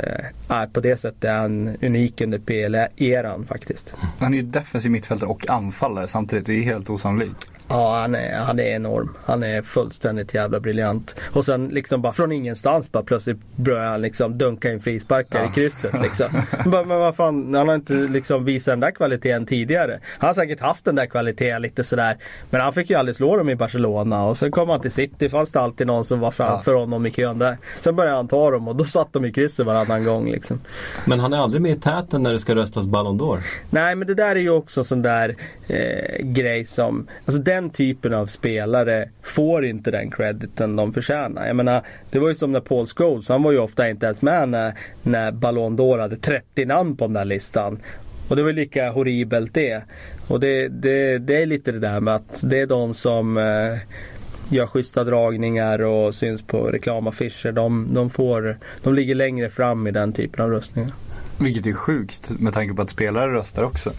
[0.49, 3.93] äh, på det sättet är han unik under PL-eran faktiskt.
[4.19, 6.45] Han är ju defensiv mittfältare och anfallare samtidigt.
[6.45, 7.47] Det är helt osannolikt.
[7.69, 9.17] Ja, han är, han är enorm.
[9.25, 11.15] Han är fullständigt jävla briljant.
[11.33, 15.47] Och sen liksom bara från ingenstans bara plötsligt börjar han liksom dunka in frisparkar i
[15.47, 16.27] krysset liksom.
[16.71, 19.99] bara, men vad fan, han har inte liksom visat den där kvaliteten tidigare.
[20.17, 22.17] Han har säkert haft den där kvaliteten lite sådär.
[22.49, 25.29] Men han fick ju aldrig slå dem i Barcelona och sen kom han till City.
[25.29, 27.57] fanns det alltid någon som var framför honom i kön där.
[27.81, 30.61] Sen började han ta dem och då satt de i krysset varannan gång liksom.
[31.05, 33.39] Men han är aldrig med i täten när det ska röstas Ballon d'Or.
[33.69, 35.35] Nej men det där är ju också en sån där
[35.67, 41.47] eh, grej som, alltså den typen av spelare får inte den crediten de förtjänar.
[41.47, 44.21] Jag menar, det var ju som när Paul Scholes, han var ju ofta inte ens
[44.21, 47.79] med när, när Ballon d'Or hade 30 namn på den här listan.
[48.27, 49.83] Och det var lika horribelt det.
[50.27, 53.77] Och det, det, det är lite det där med att det är de som eh,
[54.49, 57.51] gör schyssta dragningar och syns på reklamaffischer.
[57.51, 60.91] De, de, får, de ligger längre fram i den typen av röstningar.
[61.39, 63.91] Vilket är sjukt med tanke på att spelare röstar också.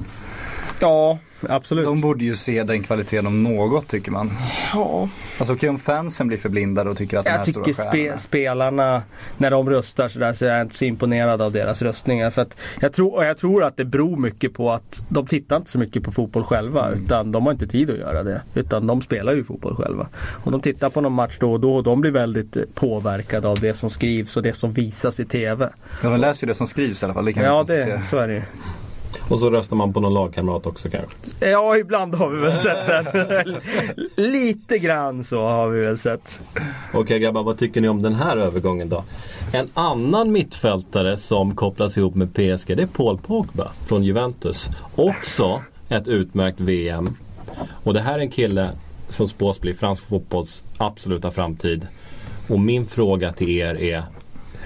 [0.81, 1.85] Ja, absolut.
[1.85, 4.31] De borde ju se den kvaliteten om något tycker man.
[4.75, 5.09] Ja.
[5.39, 7.99] Alltså okej om fansen blir förblindade och tycker att de Jag här tycker stora spe,
[7.99, 8.19] stjärnorna.
[8.19, 9.03] spelarna,
[9.39, 12.31] när de röstar sådär så är jag inte så imponerad av deras röstningar.
[12.31, 15.57] För att jag, tror, och jag tror att det beror mycket på att de tittar
[15.57, 16.87] inte så mycket på fotboll själva.
[16.87, 17.05] Mm.
[17.05, 18.43] Utan de har inte tid att göra det.
[18.55, 20.09] Utan de spelar ju fotboll själva.
[20.45, 23.49] Och de tittar på någon match då och då och de blir väldigt eh, påverkade
[23.49, 25.69] av det som skrivs och det som visas i TV.
[26.03, 27.25] Ja, de läser ju det som skrivs i alla fall.
[27.25, 28.43] Det kan Ja, det, så är det ju.
[29.19, 31.17] Och så röstar man på någon lagkamrat också kanske.
[31.51, 33.57] Ja, ibland har vi väl sett den.
[34.33, 36.41] Lite grann så har vi väl sett.
[36.95, 39.05] Okej grabbar, vad tycker ni om den här övergången då?
[39.53, 44.71] En annan mittfältare som kopplas ihop med PSG det är Paul Pogba från Juventus.
[44.95, 47.15] Också ett utmärkt VM.
[47.85, 48.71] Och det här är en kille
[49.09, 51.87] som spås bli fransk fotbolls absoluta framtid.
[52.49, 54.03] Och min fråga till er är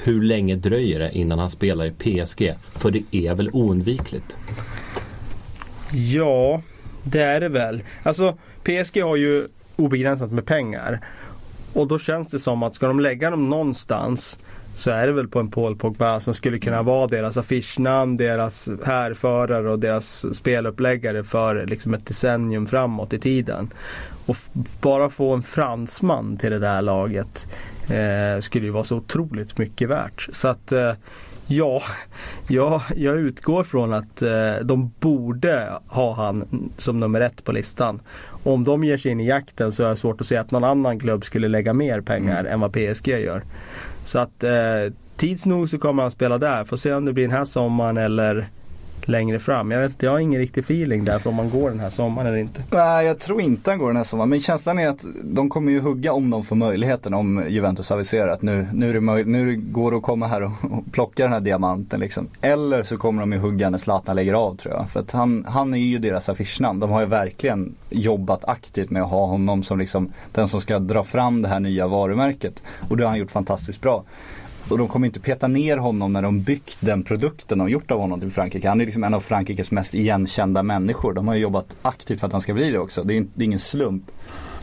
[0.04, 2.54] hur länge dröjer det innan han spelar i PSG?
[2.72, 4.36] För det är väl oundvikligt?
[5.92, 6.62] Ja,
[7.02, 7.82] det är det väl.
[8.02, 11.00] Alltså PSG har ju obegränsat med pengar.
[11.72, 14.38] Och då känns det som att ska de lägga dem någonstans
[14.76, 18.68] så är det väl på en Paul Pogba som skulle kunna vara deras affischnamn, deras
[18.84, 23.70] härförare och deras speluppläggare för liksom ett decennium framåt i tiden.
[24.26, 24.36] Och
[24.80, 27.46] bara få en fransman till det där laget
[27.90, 30.28] eh, skulle ju vara så otroligt mycket värt.
[30.32, 30.92] Så att eh,
[31.46, 31.82] ja,
[32.48, 38.00] ja, jag utgår från att eh, de borde ha han som nummer ett på listan.
[38.42, 40.64] Om de ger sig in i jakten så är det svårt att se att någon
[40.64, 43.42] annan klubb skulle lägga mer pengar än vad PSG gör.
[44.04, 46.64] Så att eh, tids nog så kommer han spela där.
[46.64, 48.48] Får se om det blir den här sommaren eller
[49.08, 49.70] längre fram.
[49.70, 52.28] Jag, vet, jag har ingen riktig feeling där för om man går den här sommaren
[52.28, 52.62] eller inte.
[52.70, 54.30] Nej, jag tror inte han går den här sommaren.
[54.30, 57.14] Men känslan är att de kommer ju hugga om de får möjligheten.
[57.14, 60.42] Om Juventus aviserar att nu, nu, är det möj- nu går det att komma här
[60.42, 62.28] och, och plocka den här diamanten liksom.
[62.40, 64.90] Eller så kommer de ju hugga när Zlatan lägger av tror jag.
[64.90, 66.80] För att han, han är ju deras affischnamn.
[66.80, 70.78] De har ju verkligen jobbat aktivt med att ha honom som liksom den som ska
[70.78, 72.62] dra fram det här nya varumärket.
[72.88, 74.04] Och det har han gjort fantastiskt bra.
[74.70, 78.00] Och de kommer inte peta ner honom när de byggt den produkten de gjort av
[78.00, 78.68] honom till Frankrike.
[78.68, 81.12] Han är liksom en av Frankrikes mest igenkända människor.
[81.12, 83.04] De har ju jobbat aktivt för att han ska bli det också.
[83.04, 84.10] Det är, det är ingen slump.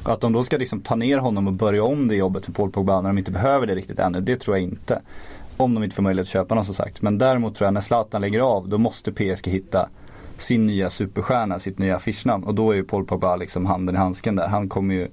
[0.03, 2.55] Och att de då ska liksom ta ner honom och börja om det jobbet med
[2.55, 4.21] Paul Pogba när de inte behöver det riktigt ännu.
[4.21, 5.01] Det tror jag inte.
[5.57, 7.01] Om de inte får möjlighet att köpa honom som sagt.
[7.01, 9.89] Men däremot tror jag när Zlatan lägger av då måste PSG hitta
[10.35, 12.43] sin nya superstjärna, sitt nya affischnamn.
[12.43, 14.47] Och då är ju Paul Pogba liksom handen i handsken där.
[14.47, 15.07] Han kommer ju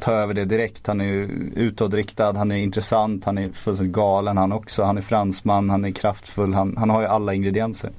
[0.00, 0.86] ta över det direkt.
[0.86, 4.82] Han är ju utåtriktad, han är intressant, han är fullständigt galen han också.
[4.82, 7.90] Han är fransman, han är kraftfull, han, han har ju alla ingredienser.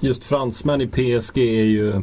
[0.00, 2.02] Just fransmän i PSG är ju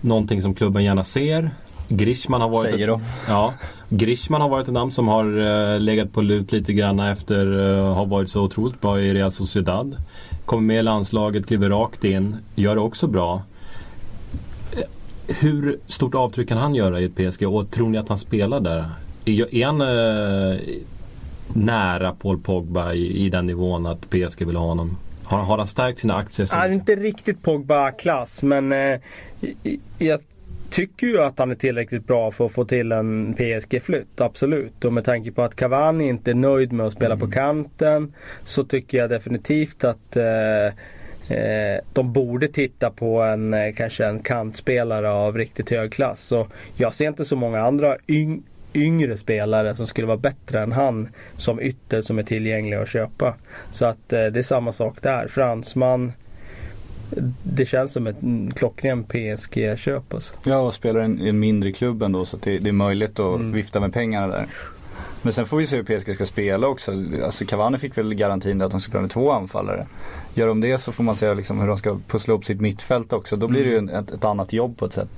[0.00, 1.50] någonting som klubben gärna ser.
[1.88, 3.32] Griezmann har varit Säger ett, de.
[3.32, 3.52] Ja,
[3.88, 5.24] Griezmann har varit ett namn som har
[5.74, 9.32] eh, legat på lut lite grann efter uh, har varit så otroligt bra i Real
[9.32, 9.96] Sociedad.
[10.44, 13.42] Kommer med i landslaget, kliver rakt in, gör det också bra.
[15.26, 18.60] Hur stort avtryck kan han göra i ett PSG och tror ni att han spelar
[18.60, 18.90] där?
[19.24, 20.60] Är, är han eh,
[21.52, 24.96] nära Paul Pogba i, i den nivån att PSG vill ha honom?
[25.24, 26.48] Har, har han stärkt sina aktier?
[26.50, 29.00] Han är inte riktigt Pogba-klass men eh,
[29.98, 30.20] jag
[30.70, 34.20] tycker ju att han är tillräckligt bra för att få till en PSG-flytt.
[34.20, 34.84] Absolut.
[34.84, 38.12] Och med tanke på att Cavani inte är nöjd med att spela på kanten
[38.44, 40.74] så tycker jag definitivt att eh,
[41.28, 46.20] eh, de borde titta på en eh, kanske en kantspelare av riktigt hög klass.
[46.20, 48.42] Så jag ser inte så många andra yng-
[48.74, 53.34] yngre spelare som skulle vara bättre än han som ytter som är tillgängliga att köpa.
[53.70, 55.28] Så att eh, det är samma sak där.
[55.28, 56.12] Fransman.
[57.42, 60.34] Det känns som ett mm, klockren PSG-köp alltså.
[60.44, 63.40] Ja, och spelar i en, en mindre klubb ändå så det, det är möjligt att
[63.40, 64.46] vifta med pengarna där.
[65.24, 66.92] Men sen får vi se hur PSG ska spela också.
[67.24, 69.86] Alltså Cavani fick väl garantin att de ska spela med två anfallare.
[70.34, 73.12] Gör de det så får man se liksom hur de ska pussla upp sitt mittfält
[73.12, 73.36] också.
[73.36, 75.08] Då blir det ju en- ett, ett annat jobb på ett sätt.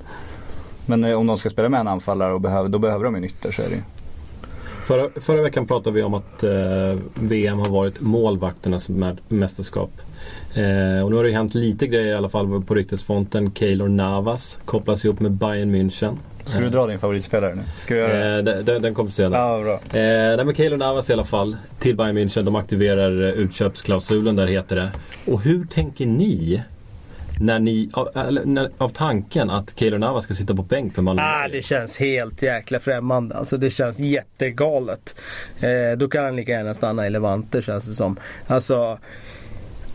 [0.85, 3.17] Men eh, om de ska spela med en anfallare och behöver, då behöver de ju
[3.17, 3.81] en ytter så är det ju.
[4.85, 6.51] Förra, förra veckan pratade vi om att eh,
[7.13, 9.91] VM har varit målvakternas mä- mästerskap.
[10.53, 13.51] Eh, och nu har det hänt lite grejer i alla fall på ryktesfronten.
[13.53, 16.15] Keylor Navas kopplas ihop med Bayern München.
[16.47, 17.61] Ska du dra din favoritspelare nu?
[17.79, 18.37] Ska du göra det?
[18.37, 19.41] Eh, den, den- den kommer senare.
[19.41, 19.73] Ja, bra.
[19.99, 22.43] Eh, nej men Keylor Navas i alla fall till Bayern München.
[22.43, 24.91] De aktiverar eh, utköpsklausulen där heter det.
[25.31, 26.61] Och hur tänker ni
[27.39, 28.09] när ni, av,
[28.45, 31.21] när, av tanken att Keylor Navas ska sitta på bänk för Malmö?
[31.25, 33.35] Ah, det känns helt jäkla främmande.
[33.35, 35.15] Alltså det känns jättegalet.
[35.59, 38.17] Eh, då kan han lika gärna stanna i Levante känns det som.
[38.47, 38.97] Alltså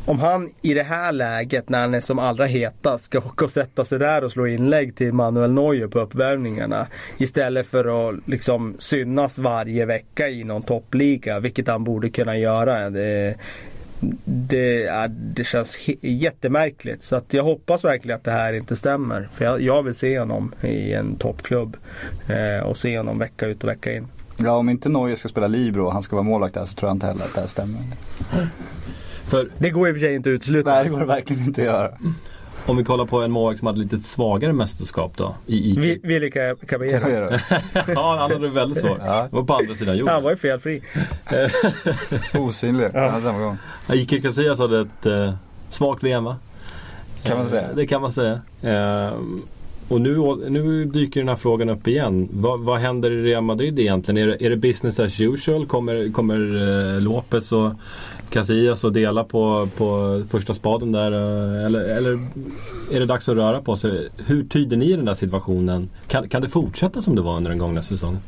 [0.06, 3.50] om han i det här läget när han är som allra hetast ska åka och
[3.50, 6.86] sätta sig där och slå inlägg till Manuel Neuer på uppvärmningarna.
[7.18, 11.40] Istället för att liksom synas varje vecka i någon toppliga.
[11.40, 12.90] Vilket han borde kunna göra.
[12.90, 13.34] Det,
[14.24, 17.04] det, ja, det känns jättemärkligt.
[17.04, 19.28] Så att jag hoppas verkligen att det här inte stämmer.
[19.32, 21.76] För jag, jag vill se honom i en toppklubb.
[22.28, 24.06] Eh, och se honom vecka ut och vecka in.
[24.36, 26.88] Ja, om inte Neuer ska spela Libro och han ska vara målvakt där så tror
[26.88, 27.80] jag inte heller att det här stämmer.
[29.32, 30.70] För Det går i och för sig inte att utesluta.
[30.70, 31.90] Nej, det går det verkligen inte att göra.
[32.66, 35.34] om vi kollar på en målvakt som hade lite svagare mästerskap då.
[35.46, 37.30] I, i, Vi- Willy Caballero.
[37.94, 38.98] ja, han hade det väldigt svårt.
[38.98, 39.28] Ja.
[39.30, 40.14] Det var på andra sidan jorden.
[40.14, 40.82] Han var ju felfri.
[42.38, 43.20] Osynlig ja.
[43.20, 43.56] samma gång.
[43.92, 45.34] Ike Casillas hade ett eh,
[45.70, 46.36] svagt VM va?
[47.22, 47.62] Kan man säga.
[47.62, 48.40] Eh, Det kan man säga.
[48.62, 49.12] Eh,
[49.88, 50.18] och nu,
[50.48, 52.28] nu dyker den här frågan upp igen.
[52.32, 54.18] Vad, vad händer i Real Madrid egentligen?
[54.18, 55.66] Är det, är det business as usual?
[55.66, 56.34] Kommer, kommer
[56.94, 57.70] eh, Lopez och
[58.32, 61.12] Casillas att dela på, på första spaden där?
[61.12, 62.12] eh, Eller, eller
[62.92, 64.08] är det dags att röra på sig?
[64.26, 65.90] Hur tyder ni den där situationen?
[66.08, 68.20] Kan, kan det fortsätta som det var under den gångna säsongen?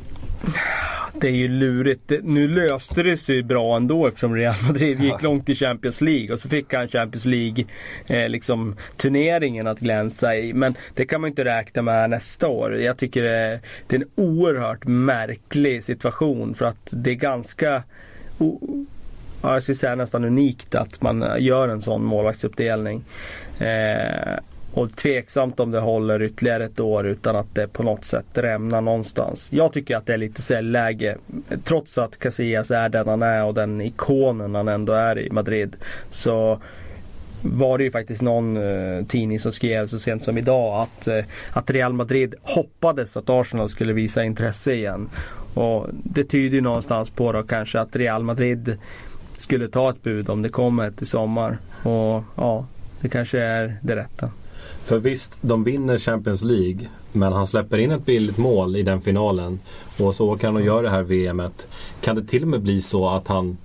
[1.21, 2.11] Det är ju lurigt.
[2.23, 6.39] Nu löste det sig bra ändå eftersom Real Madrid gick långt i Champions League och
[6.39, 7.65] så fick han Champions League
[8.07, 10.53] eh, liksom, turneringen att glänsa i.
[10.53, 12.77] Men det kan man inte räkna med nästa år.
[12.77, 17.83] Jag tycker det, det är en oerhört märklig situation för att det är ganska
[18.37, 18.85] o,
[19.45, 23.03] ja, jag skulle säga nästan unikt att man eh, gör en sån målvaktsuppdelning.
[23.59, 24.39] Eh,
[24.73, 28.81] och tveksamt om det håller ytterligare ett år utan att det på något sätt rämnar
[28.81, 29.49] någonstans.
[29.51, 31.17] Jag tycker att det är lite säljläge.
[31.63, 35.75] Trots att Casillas är den han är och den ikonen han ändå är i Madrid.
[36.09, 36.59] Så
[37.41, 41.25] var det ju faktiskt någon eh, tidning som skrev så sent som idag att, eh,
[41.51, 45.09] att Real Madrid hoppades att Arsenal skulle visa intresse igen.
[45.53, 48.77] Och det tyder ju någonstans på då kanske att Real Madrid
[49.45, 51.57] skulle ta ett bud om det kommer ett i sommar.
[51.83, 52.65] Och ja,
[53.01, 54.29] det kanske är det rätta.
[54.85, 56.87] För visst, de vinner Champions League.
[57.11, 59.59] Men han släpper in ett billigt mål i den finalen.
[59.99, 61.67] Och så kan han och gör det här VMet.
[62.01, 63.57] Kan det till och med bli så att han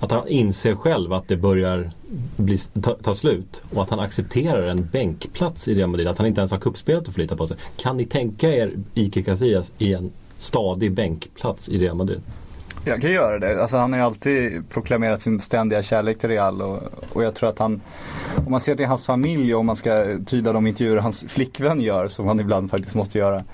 [0.00, 1.90] att han inser själv att det börjar
[2.36, 6.08] bli, ta, ta slut och att han accepterar en bänkplats i Real Madrid.
[6.08, 7.56] Att han inte ens har kuppspelet att förlita på sig.
[7.76, 12.20] Kan ni tänka er Ike Casillas i en stadig bänkplats i Real Madrid?
[12.88, 13.60] Jag kan göra det.
[13.60, 17.48] Alltså han har ju alltid proklamerat sin ständiga kärlek till Real och, och jag tror
[17.48, 17.80] att han,
[18.46, 21.80] om man ser till hans familj och om man ska tyda de intervjuer hans flickvän
[21.80, 23.44] gör, som han ibland faktiskt måste göra.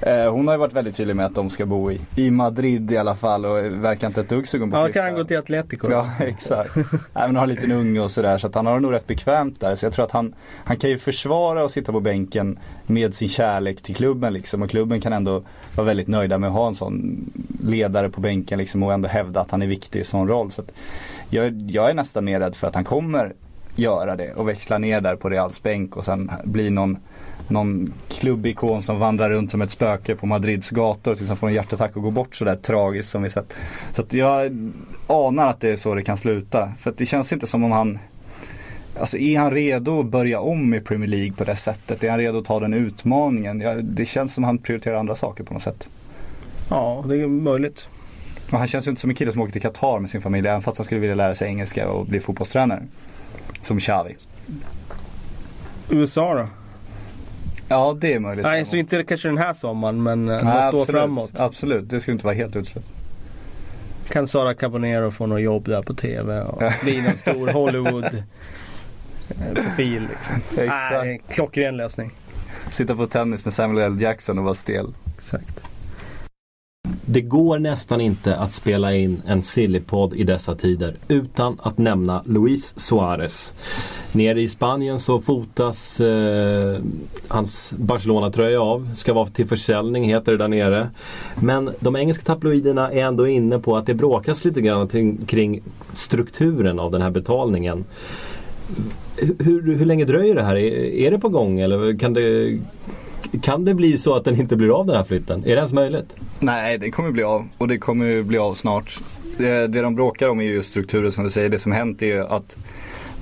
[0.00, 2.90] Eh, hon har ju varit väldigt tydlig med att de ska bo i, i Madrid
[2.90, 4.98] i alla fall och verkar inte ett dugg sugen på att Ja, flytta.
[4.98, 5.90] kan han gå till Atletico?
[5.90, 6.76] Ja, exakt.
[7.14, 9.60] Även har en liten unge och sådär så att han har det nog rätt bekvämt
[9.60, 9.74] där.
[9.74, 13.28] Så jag tror att han, han kan ju försvara och sitta på bänken med sin
[13.28, 14.62] kärlek till klubben liksom.
[14.62, 15.42] Och klubben kan ändå
[15.74, 17.24] vara väldigt nöjda med att ha en sån
[17.64, 20.50] ledare på bänken liksom och ändå hävda att han är viktig i sån roll.
[20.50, 20.62] Så
[21.30, 23.32] jag, jag är nästan mer rädd för att han kommer
[23.76, 26.96] göra det och växla ner där på Reals bänk och sen bli någon
[27.50, 31.54] någon klubbikon som vandrar runt som ett spöke på Madrids gator tills han får en
[31.54, 33.54] hjärtattack och går bort sådär tragiskt som vi sett.
[33.92, 34.52] Så att jag
[35.06, 36.72] anar att det är så det kan sluta.
[36.78, 37.98] För att det känns inte som om han
[39.00, 42.04] Alltså är han redo att börja om i Premier League på det sättet?
[42.04, 43.60] Är han redo att ta den utmaningen?
[43.60, 45.90] Ja, det känns som att han prioriterar andra saker på något sätt.
[46.70, 47.86] ja, det är möjligt.
[48.50, 50.48] Och han känns ju inte som en kille som åker till Qatar med sin familj
[50.48, 52.82] även fast han skulle vilja lära sig engelska och bli fotbollstränare.
[53.60, 54.16] Som Xavi.
[55.90, 56.48] USA då?
[57.68, 58.46] Ja det är möjligt.
[58.46, 61.00] Nej, så inte kanske den här sommaren men eh, Nej, något år absolut.
[61.00, 61.40] framåt.
[61.40, 62.90] Absolut, det skulle inte vara helt utslutet.
[64.08, 70.36] Kan Sara Carbonero få något jobb där på TV och bli en stor Hollywood-profil liksom.
[70.58, 71.04] Exakt.
[71.04, 72.10] Nej, klockren lösning.
[72.70, 74.00] Sitta på tennis med Samuel L.
[74.02, 74.94] Jackson och vara stel.
[75.16, 75.60] Exakt.
[77.14, 82.22] Det går nästan inte att spela in en Sillypodd i dessa tider utan att nämna
[82.26, 83.52] Luis Suarez.
[84.12, 86.78] Nere i Spanien så fotas eh,
[87.28, 88.94] hans Barcelona-tröja av.
[88.94, 90.90] Ska vara till försäljning heter det där nere.
[91.34, 95.62] Men de engelska tabloiderna är ändå inne på att det bråkas lite grann kring, kring
[95.94, 97.84] strukturen av den här betalningen.
[99.38, 100.56] Hur, hur länge dröjer det här?
[100.56, 102.58] Är, är det på gång eller kan det,
[103.42, 105.40] kan det bli så att den inte blir av den här flytten?
[105.44, 106.14] Är det ens möjligt?
[106.40, 108.98] Nej, det kommer bli av och det kommer bli av snart.
[109.36, 111.48] Det, det de bråkar om är ju strukturen som du säger.
[111.48, 112.56] Det som hänt är ju att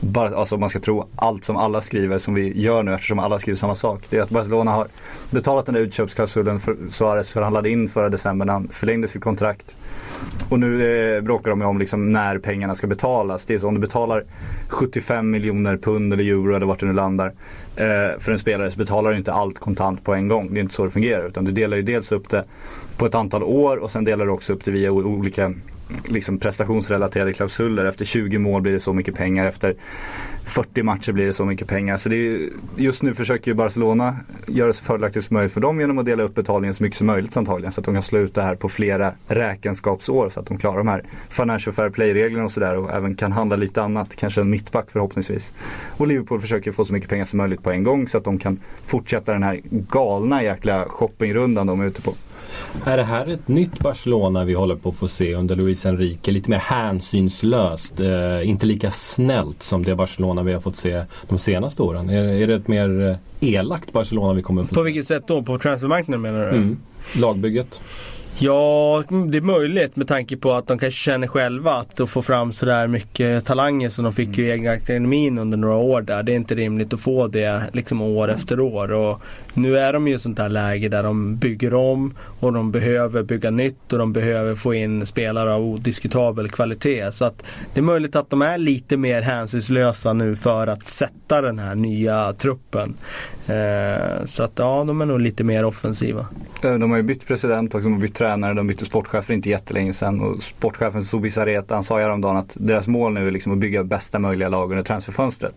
[0.02, 3.18] bara, alltså om man ska tro allt som alla skriver som vi gör nu eftersom
[3.18, 4.04] alla skriver samma sak.
[4.10, 4.88] Det är att Barcelona har
[5.30, 9.76] betalat den där utköpsklausulen för Suarez förhandlade in förra december när han förlängde sitt kontrakt.
[10.48, 13.44] Och nu eh, bråkar de ju om liksom när pengarna ska betalas.
[13.44, 14.24] Det är så om du betalar
[14.68, 17.32] 75 miljoner pund eller euro eller vart det nu landar
[17.76, 20.48] eh, för en spelare så betalar du inte allt kontant på en gång.
[20.54, 22.44] Det är inte så det fungerar utan du delar ju dels upp det
[22.96, 25.52] på ett antal år och sen delar du också upp det via olika
[26.04, 27.84] liksom prestationsrelaterade klausuler.
[27.84, 29.46] Efter 20 mål blir det så mycket pengar.
[29.46, 29.74] Efter
[30.44, 31.96] 40 matcher blir det så mycket pengar.
[31.96, 35.60] Så det är, just nu försöker ju Barcelona göra det så fördelaktigt som möjligt för
[35.60, 37.72] dem genom att dela upp betalningen så mycket som möjligt antagligen.
[37.72, 40.78] Så att de kan slå ut det här på flera räkenskapsår så att de klarar
[40.78, 44.16] de här Financial Fair Play-reglerna och sådär och även kan handla lite annat.
[44.16, 45.54] Kanske en mittback förhoppningsvis.
[45.96, 48.38] Och Liverpool försöker få så mycket pengar som möjligt på en gång så att de
[48.38, 52.14] kan fortsätta den här galna jäkla shoppingrundan de är ute på.
[52.84, 56.32] Är det här ett nytt Barcelona vi håller på att få se under Luis Enrique?
[56.32, 61.38] Lite mer hänsynslöst, eh, inte lika snällt som det Barcelona vi har fått se de
[61.38, 62.10] senaste åren.
[62.10, 63.08] Är, är det ett mer
[63.40, 64.84] eh, elakt Barcelona vi kommer att få På se?
[64.84, 65.42] vilket sätt då?
[65.42, 66.48] På transfermarknaden menar du?
[66.48, 66.76] Mm.
[67.14, 67.82] Lagbygget?
[68.38, 72.22] Ja, det är möjligt med tanke på att de kanske känner själva att de får
[72.22, 76.22] fram sådär mycket talanger som de fick ju i egna akademin under några år där.
[76.22, 78.92] Det är inte rimligt att få det liksom år efter år.
[78.92, 79.20] Och
[79.54, 83.22] nu är de ju i sånt där läge där de bygger om och de behöver
[83.22, 87.12] bygga nytt och de behöver få in spelare av odiskutabel kvalitet.
[87.12, 91.40] Så att det är möjligt att de är lite mer hänsynslösa nu för att sätta
[91.40, 92.94] den här nya truppen.
[93.46, 96.26] Eh, så att ja, de är nog lite mer offensiva.
[96.64, 98.54] Eh, de har ju bytt president och de har bytt tränare.
[98.54, 100.20] De bytte sportchef för inte jättelänge sedan.
[100.20, 103.84] Och sportchefen Subisareta han sa ju häromdagen att deras mål nu är liksom att bygga
[103.84, 105.54] bästa möjliga lag under transferfönstret.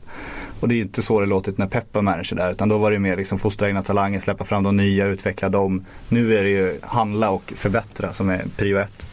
[0.59, 2.51] Och det är ju inte så det låtit när Pep var manager där.
[2.51, 5.85] Utan då var det mer liksom fostra egna talanger, släppa fram de nya, utveckla dem.
[6.09, 9.07] Nu är det ju handla och förbättra som är prio ett.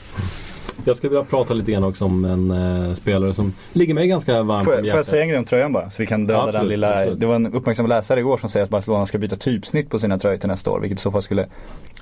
[0.84, 4.42] Jag skulle vilja prata lite grann också om en eh, spelare som ligger mig ganska
[4.42, 5.06] varmt Får om jag, får jag hjärtat.
[5.06, 5.90] säga en grej om tröjan bara?
[5.90, 6.94] Så vi kan döda Absolut, den lilla.
[6.98, 7.20] absolut.
[7.20, 10.18] Det var en uppmärksam läsare igår som säger att Barcelona ska byta typsnitt på sina
[10.18, 10.80] tröjor till nästa år.
[10.80, 11.46] Vilket i så fall skulle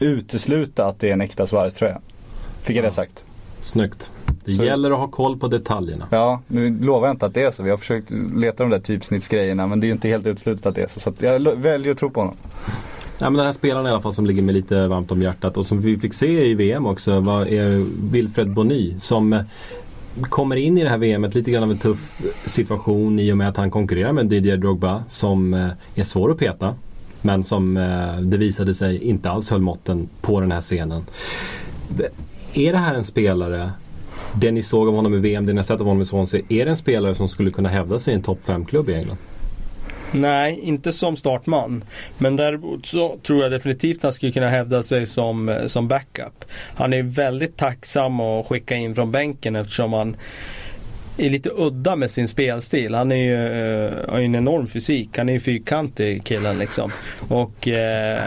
[0.00, 1.98] utesluta att det är en äkta Suarez-tröja.
[2.62, 3.24] Fick jag det sagt?
[3.62, 4.10] Snyggt.
[4.44, 6.06] Det Så- gäller att ha koll på detaljerna.
[6.10, 7.62] Ja, nu lovar jag inte att det är så.
[7.62, 10.82] Vi har försökt leta de där typsnittsgrejerna men det är inte helt uteslutet att det
[10.82, 11.00] är så.
[11.00, 12.36] Så jag väljer att tro på honom.
[13.22, 15.56] Ja, men den här spelaren i alla fall som ligger mig lite varmt om hjärtat
[15.56, 19.42] och som vi fick se i VM också var, är Wilfred Bonny som eh,
[20.22, 23.48] kommer in i det här VMet lite grann av en tuff situation i och med
[23.48, 26.74] att han konkurrerar med Didier Drogba som eh, är svår att peta.
[27.22, 31.04] Men som eh, det visade sig inte alls höll måtten på den här scenen.
[32.54, 33.70] Är det här en spelare
[34.34, 36.42] det ni såg av honom i VM, det ni har sett av honom i Swansea.
[36.48, 39.16] Är det en spelare som skulle kunna hävda sig i en topp 5-klubb i England?
[40.12, 41.84] Nej, inte som startman.
[42.18, 45.88] Men däremot så tror jag definitivt att han skulle kunna hävda sig som, eh, som
[45.88, 46.44] backup.
[46.74, 50.16] Han är väldigt tacksam att skicka in från bänken eftersom han
[51.18, 52.94] är lite udda med sin spelstil.
[52.94, 53.46] Han är ju,
[53.86, 55.18] eh, har ju en enorm fysik.
[55.18, 56.90] Han är ju fyrkantig killen liksom.
[57.28, 58.22] Och eh,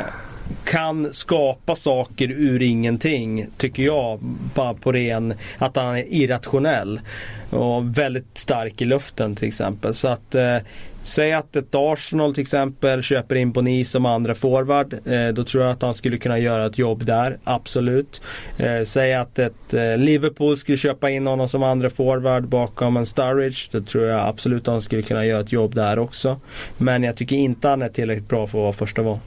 [0.64, 4.20] kan skapa saker ur ingenting tycker jag.
[4.54, 7.02] Bara på ren, att han är irrationell.
[7.50, 9.96] Och väldigt stark i luften till exempel.
[9.96, 10.58] Så att eh,
[11.04, 14.94] Säg att ett Arsenal till exempel köper in Boni som andra forward.
[14.94, 17.38] Eh, då tror jag att han skulle kunna göra ett jobb där.
[17.44, 18.22] Absolut.
[18.58, 23.06] Eh, säg att ett eh, Liverpool skulle köpa in honom som andra forward bakom en
[23.06, 23.70] Sturridge.
[23.72, 26.40] Då tror jag absolut att han skulle kunna göra ett jobb där också.
[26.78, 29.20] Men jag tycker inte han är tillräckligt bra för att vara första val.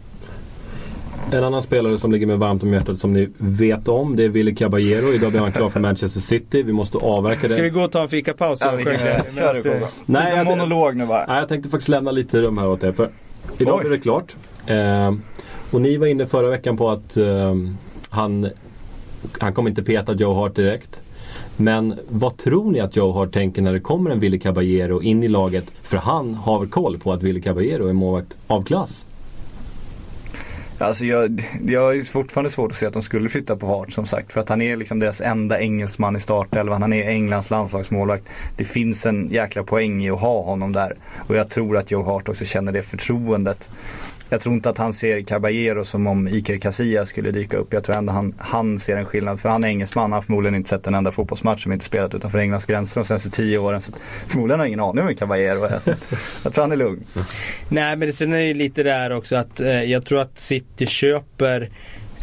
[1.32, 4.28] En annan spelare som ligger mig varmt om hjärtat som ni vet om det är
[4.28, 5.12] Willy Caballero.
[5.14, 6.62] Idag blir han klar för Manchester City.
[6.62, 7.52] Vi måste avverka det.
[7.54, 8.58] Ska vi gå och ta en fikapaus?
[8.62, 9.24] Ja, vi kan det.
[9.38, 9.70] Kör du.
[10.06, 11.26] Nej, Lite jag- monolog nu bara.
[11.26, 12.92] Nej, jag tänkte faktiskt lämna lite rum här åt er.
[12.92, 13.08] För
[13.58, 13.80] idag Oj.
[13.80, 14.36] blir det klart.
[14.66, 15.14] Eh,
[15.70, 17.54] och ni var inne förra veckan på att eh,
[18.08, 18.48] han,
[19.38, 21.00] han kommer inte peta Joe Hart direkt.
[21.56, 25.22] Men vad tror ni att Joe Hart tänker när det kommer en Willy Caballero in
[25.22, 25.64] i laget?
[25.82, 29.06] För han har väl koll på att Willy Caballero är målvakt av klass.
[30.78, 34.06] Alltså jag, jag har fortfarande svårt att se att de skulle flytta på Hart som
[34.06, 34.32] sagt.
[34.32, 36.82] För att han är liksom deras enda engelsman i startelvan.
[36.82, 38.28] Han är Englands landslagsmålvakt.
[38.56, 40.96] Det finns en jäkla poäng i att ha honom där.
[41.28, 43.70] Och jag tror att Joe Hart också känner det förtroendet.
[44.28, 47.72] Jag tror inte att han ser Caballero som om Iker Casillas skulle dyka upp.
[47.72, 49.40] Jag tror ändå han, han ser en skillnad.
[49.40, 50.02] För han är engelsman.
[50.02, 53.04] Han har förmodligen inte sett en enda fotbollsmatch som inte spelat utanför Englands gränser de
[53.04, 53.80] senaste tio åren.
[53.80, 53.92] Så
[54.26, 55.78] förmodligen har han ingen aning om vem Caballero är.
[55.78, 55.90] Så
[56.44, 57.04] jag tror han är lugn.
[57.68, 61.70] Nej men sen är det lite där också att eh, jag tror att City köper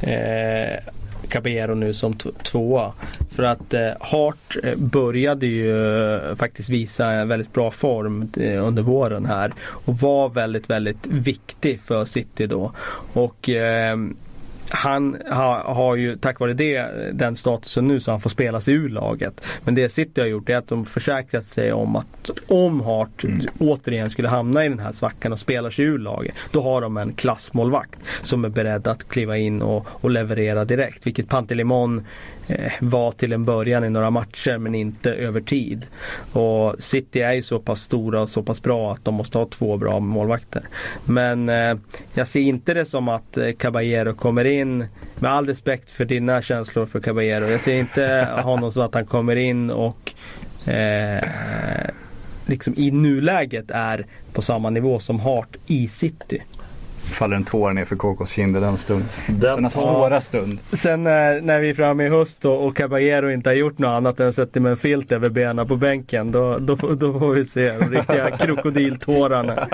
[0.01, 0.93] eh,
[1.29, 2.13] Caballero nu som
[2.43, 2.93] tvåa.
[3.31, 8.67] För att eh, Hart eh, började ju eh, faktiskt visa en väldigt bra form eh,
[8.67, 9.53] under våren här.
[9.59, 12.71] Och var väldigt, väldigt viktig för City då.
[13.13, 13.97] Och eh,
[14.75, 18.73] han har, har ju tack vare det den statusen nu så han får spela sig
[18.73, 19.41] ur laget.
[19.63, 23.25] Men det City har gjort är att de försäkrat sig om att om Hart
[23.59, 26.33] återigen skulle hamna i den här svackan och spelar sig ur laget.
[26.51, 31.07] Då har de en klassmålvakt som är beredd att kliva in och, och leverera direkt.
[31.07, 32.05] Vilket Pantelimon
[32.47, 35.85] Eh, var till en början i några matcher men inte över tid.
[36.33, 39.45] Och City är ju så pass stora och så pass bra att de måste ha
[39.45, 40.63] två bra målvakter.
[41.05, 41.77] Men eh,
[42.13, 44.85] jag ser inte det som att eh, Caballero kommer in
[45.19, 47.45] med all respekt för dina känslor för Caballero.
[47.45, 50.13] Jag ser inte honom som att han kommer in och
[50.67, 51.23] eh,
[52.45, 56.41] liksom i nuläget är på samma nivå som Hart i City.
[57.03, 59.03] Faller en tår ner för KKs kinder den stund.
[59.27, 60.59] Den Denna svåra stund.
[60.73, 63.89] Sen när, när vi är framme i höst och, och Caballero inte har gjort något
[63.89, 66.31] annat än suttit med en filt över benen på bänken.
[66.31, 69.67] Då, då, då får vi se de riktiga krokodiltårarna.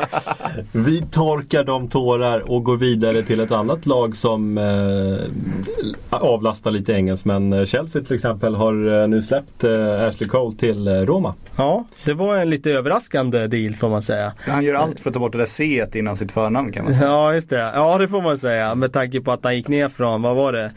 [0.71, 6.93] Vi torkar de tårar och går vidare till ett annat lag som eh, avlastar lite
[6.93, 7.65] engelsmän.
[7.65, 11.33] Chelsea till exempel har eh, nu släppt eh, Ashley Cole till eh, Roma.
[11.55, 14.33] Ja, det var en lite överraskande deal får man säga.
[14.37, 16.95] Han gör allt för att ta bort det där C innan sitt förnamn kan man
[16.95, 17.07] säga.
[17.09, 17.71] Ja, just det.
[17.73, 18.75] Ja, det får man säga.
[18.75, 20.71] Med tanke på att han gick ner från, vad var det?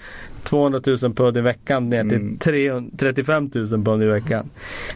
[0.45, 2.39] 200 000 pund i veckan ner till Mm.
[2.39, 4.51] 300 35 000 pund i veckan.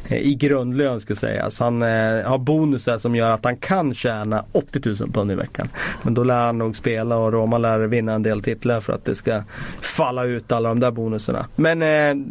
[0.08, 1.60] Eh, I grundlön ska sägas.
[1.60, 1.88] Han eh,
[2.24, 5.68] har bonusar som gör att han kan tjäna 80 000 pund i veckan.
[6.02, 9.04] Men då lär han nog spela och Roma lär vinna en del titlar för att
[9.04, 9.42] det ska
[9.80, 11.46] falla ut alla de där bonusarna.
[11.56, 12.26] Men eh,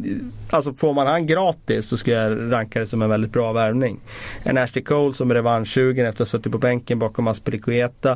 [0.49, 3.99] alltså får man han gratis så ska jag ranka det som en väldigt bra värvning.
[4.43, 8.11] En Ashley Cole som är revanschsugen efter att ha suttit på bänken bakom Aspilicueta.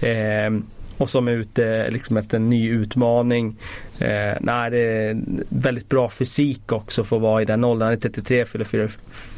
[0.00, 0.50] Eh,
[0.98, 3.56] och som är ute liksom efter en ny utmaning.
[3.98, 7.86] Eh, nej, det är väldigt bra fysik också för att vara i den åldern.
[7.86, 8.90] Han är 33, fyller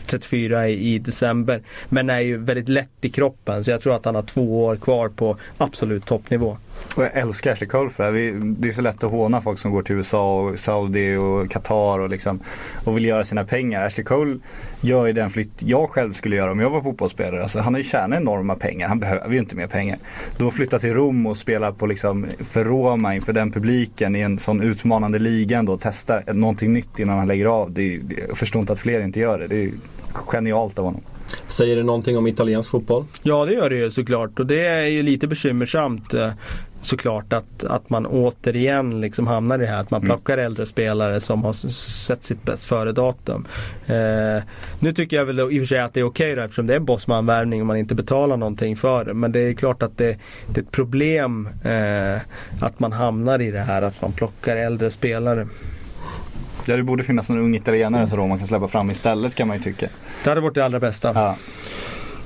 [0.06, 1.62] 34 i, i december.
[1.88, 4.76] Men är ju väldigt lätt i kroppen så jag tror att han har två år
[4.76, 6.58] kvar på absolut toppnivå.
[6.96, 8.12] Och jag älskar Ashley Cole för det här.
[8.12, 11.50] Vi, det är så lätt att håna folk som går till USA och Saudi och
[11.50, 12.40] Qatar och, liksom,
[12.84, 13.86] och vill göra sina pengar.
[13.86, 14.38] Ashley Cole
[14.80, 17.42] gör ju den flytt jag själv skulle göra om jag var fotbollsspelare.
[17.42, 18.88] Alltså, han har ju tjänat enorma pengar.
[18.88, 19.98] Han behöver ju inte mer pengar.
[20.38, 24.38] Då flytta till Rom och spela på liksom, för Roma inför den publiken i en
[24.38, 27.72] sån utmanande liga ändå och testa någonting nytt innan han lägger av.
[27.72, 29.46] Det är, jag förstår inte att fler inte gör det.
[29.46, 29.70] Det är
[30.12, 31.02] genialt av honom.
[31.48, 33.04] Säger det någonting om italiensk fotboll?
[33.22, 36.30] Ja det gör det ju såklart och det är ju lite bekymmersamt eh,
[36.86, 40.08] såklart att, att man återigen liksom hamnar i det här att man Mm.
[40.08, 43.46] plockar äldre spelare som har sett sitt bäst före datum.
[43.86, 44.42] Eh,
[44.78, 46.74] nu tycker jag väl i och för sig att det är okej då eftersom det
[46.74, 49.14] är bossmanvärvning och man inte betalar någonting för det.
[49.14, 50.16] Men det är klart att det,
[50.54, 52.20] det är ett problem eh,
[52.60, 55.46] att man hamnar i det här att man plockar äldre spelare.
[56.68, 59.56] Ja, det borde finnas någon ung italienare som Roma kan släppa fram istället kan man
[59.56, 59.88] ju tycka.
[60.24, 61.12] Det hade varit det allra bästa.
[61.14, 61.36] Ja.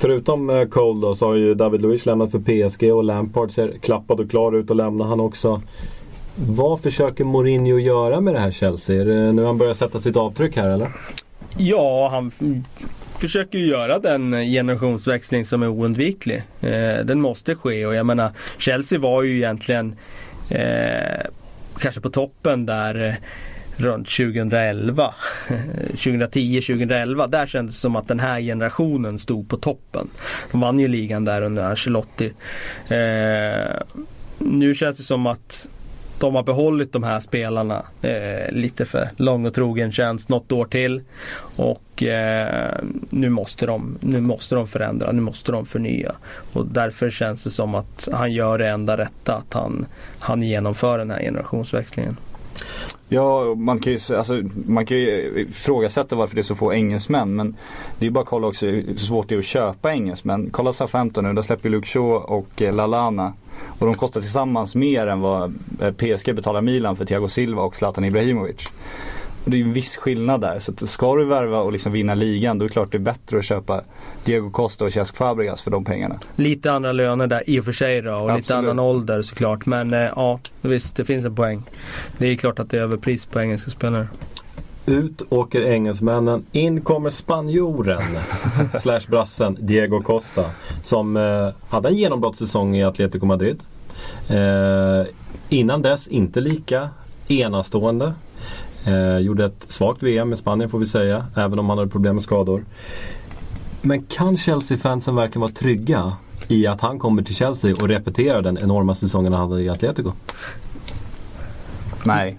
[0.01, 3.79] Förutom eh, Cole då så har ju David Luiz lämnat för PSG och Lampard ser
[3.83, 5.63] klappad och klar ut och lämnar han också.
[6.35, 9.01] Vad försöker Mourinho göra med det här Chelsea?
[9.01, 10.93] Är det nu han börjar sätta sitt avtryck här eller?
[11.57, 12.33] Ja, han
[13.19, 16.43] försöker ju göra den eh, generationsväxling som är oundviklig.
[16.61, 19.97] Eh, den måste ske och jag menar Chelsea var ju egentligen
[20.51, 21.27] eh,
[21.79, 23.15] kanske på toppen där eh,
[23.81, 25.15] runt 2011.
[25.93, 27.27] 2010-2011.
[27.31, 30.09] Där kändes det som att den här generationen stod på toppen.
[30.51, 32.33] De vann ju ligan där under Ancelotti.
[32.89, 33.83] Eh,
[34.39, 35.69] nu känns det som att
[36.21, 40.65] de har behållit de här spelarna eh, lite för lång och trogen tjänst något år
[40.65, 41.03] till.
[41.57, 42.79] Och eh,
[43.11, 46.13] nu, måste de, nu måste de förändra, nu måste de förnya.
[46.53, 49.87] Och därför känns det som att han gör det enda rätta, att han,
[50.19, 52.17] han genomför den här generationsväxlingen.
[53.13, 56.73] Ja, man kan, ju, alltså, man kan ju eh, ifrågasätta varför det är så få
[56.73, 57.37] engelsmän.
[57.37, 57.57] Men
[57.99, 60.49] det är ju bara att kolla också hur svårt det är att köpa engelsmän.
[60.53, 63.33] Kolla Southampton nu, där släpper Luke Shaw och eh, Lalana.
[63.79, 67.77] Och de kostar tillsammans mer än vad eh, PSG betalar Milan för Thiago Silva och
[67.77, 68.69] Zlatan Ibrahimovic.
[69.45, 70.59] Och det är ju en viss skillnad där.
[70.59, 73.01] Så att ska du värva och liksom vinna ligan då är det klart det är
[73.01, 73.81] bättre att köpa
[74.25, 76.21] Diego Costa och Cesc Fabregas för de pengarna.
[76.37, 78.59] Lite andra löner där i och för sig då och lite Absolut.
[78.59, 79.67] annan ålder såklart.
[79.67, 81.63] Men eh, ja, visst det finns en poäng.
[82.19, 84.09] Det är klart att det är överpris på engelska spelare.
[84.87, 86.45] Ut åker engelsmännen.
[86.53, 88.03] In kommer spanjoren
[88.83, 90.45] slash brassen Diego Costa.
[90.83, 93.61] Som eh, hade en genombrottssäsong i Atletico Madrid.
[94.29, 95.07] Eh,
[95.49, 96.91] innan dess inte lika
[97.29, 98.15] enastående.
[98.87, 101.27] Eh, gjorde ett svagt VM med Spanien får vi säga.
[101.37, 102.65] Även om han hade problem med skador.
[103.81, 106.13] Men kan Chelsea-fansen verkligen vara trygga
[106.49, 110.11] i att han kommer till Chelsea och repeterar den enorma säsongen han hade i Atletico?
[112.05, 112.39] Nej.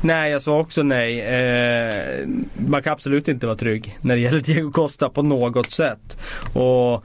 [0.00, 1.20] Nej, jag sa också nej.
[1.20, 2.28] Eh,
[2.68, 6.18] man kan absolut inte vara trygg när det gäller Diego Costa på något sätt.
[6.54, 7.04] Och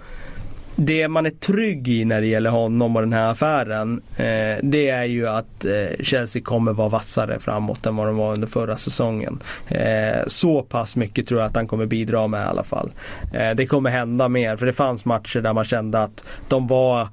[0.80, 4.90] det man är trygg i när det gäller honom och den här affären eh, det
[4.90, 8.78] är ju att eh, Chelsea kommer vara vassare framåt än vad de var under förra
[8.78, 9.40] säsongen.
[9.68, 12.92] Eh, så pass mycket tror jag att han kommer bidra med i alla fall.
[13.34, 17.08] Eh, det kommer hända mer för det fanns matcher där man kände att de var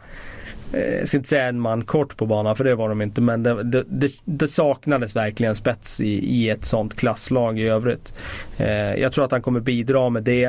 [0.72, 3.20] Eh, jag ska inte säga en man kort på banan för det var de inte
[3.20, 8.14] men det, det, det, saknades verkligen spets i, i ett sånt klasslag i övrigt.
[8.56, 10.44] Eh, jag tror att han kommer bidra med det.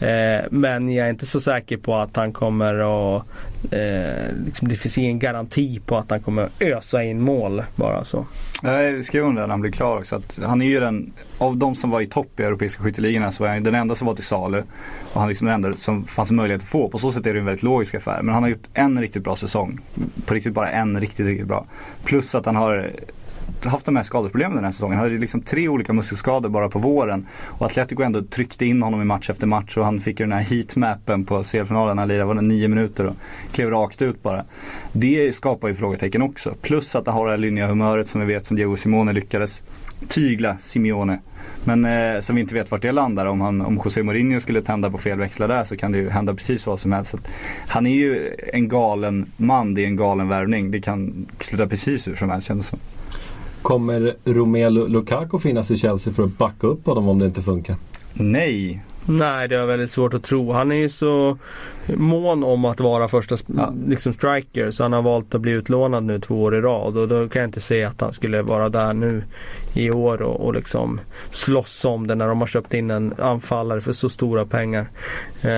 [0.00, 2.74] Eh, men jag är inte så säker på att han kommer
[3.16, 3.24] att
[3.70, 8.26] eh, liksom, Det finns ingen garanti på att han kommer ösa in mål bara så.
[8.62, 10.16] Nej, vi skrev om det när han blev klar också.
[10.16, 13.42] Att han är ju den, av de som var i topp i europeiska skytteligorna så
[13.42, 14.62] var han den enda som var till salu.
[15.12, 16.88] Och han liksom den enda som fanns möjlighet att få.
[16.88, 18.22] På så sätt är det en väldigt logisk affär.
[18.22, 19.80] Men han har gjort en riktigt bra säsong.
[20.26, 21.66] På riktigt bara en riktigt, riktigt bra.
[22.04, 22.92] Plus att han har
[23.66, 24.98] haft de här skadeproblemen den här säsongen.
[24.98, 27.26] Han hade liksom tre olika muskelskador bara på våren.
[27.44, 30.32] Och Atletico ändå tryckte in honom i match efter match och han fick ju den
[30.32, 31.98] här heatmappen på CL-finalen.
[31.98, 33.16] Han lirade, var det nio minuter och
[33.52, 34.44] klev rakt ut bara.
[34.92, 36.54] Det skapar ju frågetecken också.
[36.62, 39.62] Plus att han har det här lynniga humöret som vi vet som Diego Simone lyckades
[40.08, 41.20] tygla Simeone.
[41.64, 43.26] Men eh, som vi inte vet vart det landar.
[43.26, 46.10] Om, han, om José Mourinho skulle tända på fel växlar där så kan det ju
[46.10, 47.10] hända precis vad som helst.
[47.10, 47.30] Så att
[47.68, 50.70] han är ju en galen man, det är en galen värvning.
[50.70, 52.78] Det kan sluta precis hur som helst känns det som.
[53.62, 57.76] Kommer Romelu Lukaku finnas i Chelsea för att backa upp honom om det inte funkar?
[58.12, 60.52] Nej, Nej, det är väldigt svårt att tro.
[60.52, 61.38] Han är ju så
[61.96, 63.74] mån om att vara första Ja.
[63.86, 67.08] liksom striker så han har valt att bli utlånad nu två år i rad och
[67.08, 69.22] då kan jag inte se att han skulle vara där nu
[69.74, 73.80] i år och, och liksom slåss om det när de har köpt in en anfallare
[73.80, 74.86] för så stora pengar.
[75.42, 75.50] Eh,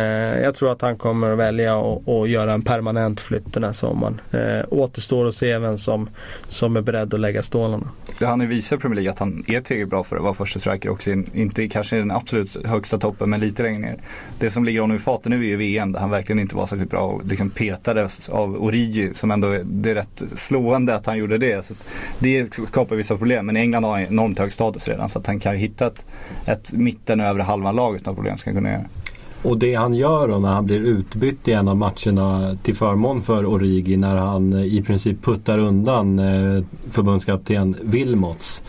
[0.43, 4.21] jag tror att han kommer att välja att göra en permanent flytt den här sommaren.
[4.31, 6.09] Eh, återstår att se vem som,
[6.49, 7.87] som är beredd att lägga stålarna.
[8.21, 10.59] han har visat i Premier League att han är tillräckligt bra för att vara första
[10.59, 11.11] striker också.
[11.11, 13.97] In- Inte kanske i den absolut högsta toppen men lite längre ner.
[14.39, 16.67] Det som ligger honom i fatet nu är ju VM där han verkligen inte var
[16.67, 21.19] särskilt bra och liksom petades av Origi som ändå det är rätt slående att han
[21.19, 21.67] gjorde det.
[21.67, 21.75] Så
[22.19, 25.41] det skapar vissa problem men England har han enormt hög status redan så att han
[25.41, 26.07] kan hitta ett,
[26.47, 28.85] ett mitten och övre halvan lag utan problem ska han kunna göra.
[29.43, 33.23] Och det han gör då när han blir utbytt i en av matcherna till förmån
[33.23, 38.63] för Origi när han eh, i princip puttar undan eh, förbundskapten Wilmots.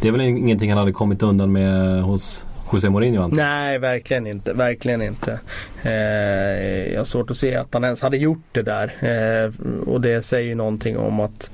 [0.00, 2.42] Det är väl ingenting han hade kommit undan med hos
[2.72, 3.36] José Mourinho antar?
[3.36, 4.52] Nej, verkligen inte.
[4.52, 5.40] Verkligen inte.
[5.82, 8.94] Eh, jag har svårt att se att han ens hade gjort det där.
[9.00, 9.52] Eh,
[9.88, 11.50] och det säger ju någonting om att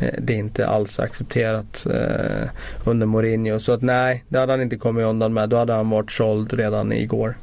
[0.00, 2.48] eh, det inte alls är accepterat eh,
[2.84, 3.58] under Mourinho.
[3.58, 5.48] Så att nej, det hade han inte kommit undan med.
[5.48, 7.36] Då hade han varit såld redan igår.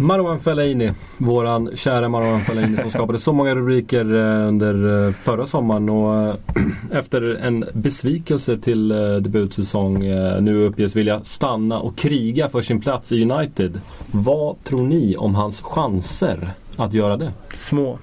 [0.00, 5.46] Marwan Fellaini, våran kära Marwan Fellaini som skapade så många rubriker eh, under eh, förra
[5.46, 6.34] sommaren och eh,
[6.98, 8.88] efter en besvikelse till
[9.20, 9.98] debutsäsong
[10.40, 13.80] nu uppges vilja stanna och kriga för sin plats i United.
[14.10, 17.32] Vad tror ni om hans chanser att göra det?
[17.54, 17.98] Små.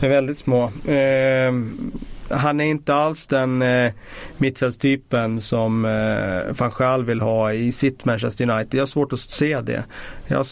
[0.00, 0.62] Är väldigt små.
[0.84, 1.52] Eh,
[2.28, 3.92] han är inte alls den eh,
[4.38, 8.74] mittfältstypen som eh, van Gaal vill ha i sitt Manchester United.
[8.74, 9.84] Jag har svårt att se det.
[10.26, 10.46] Jag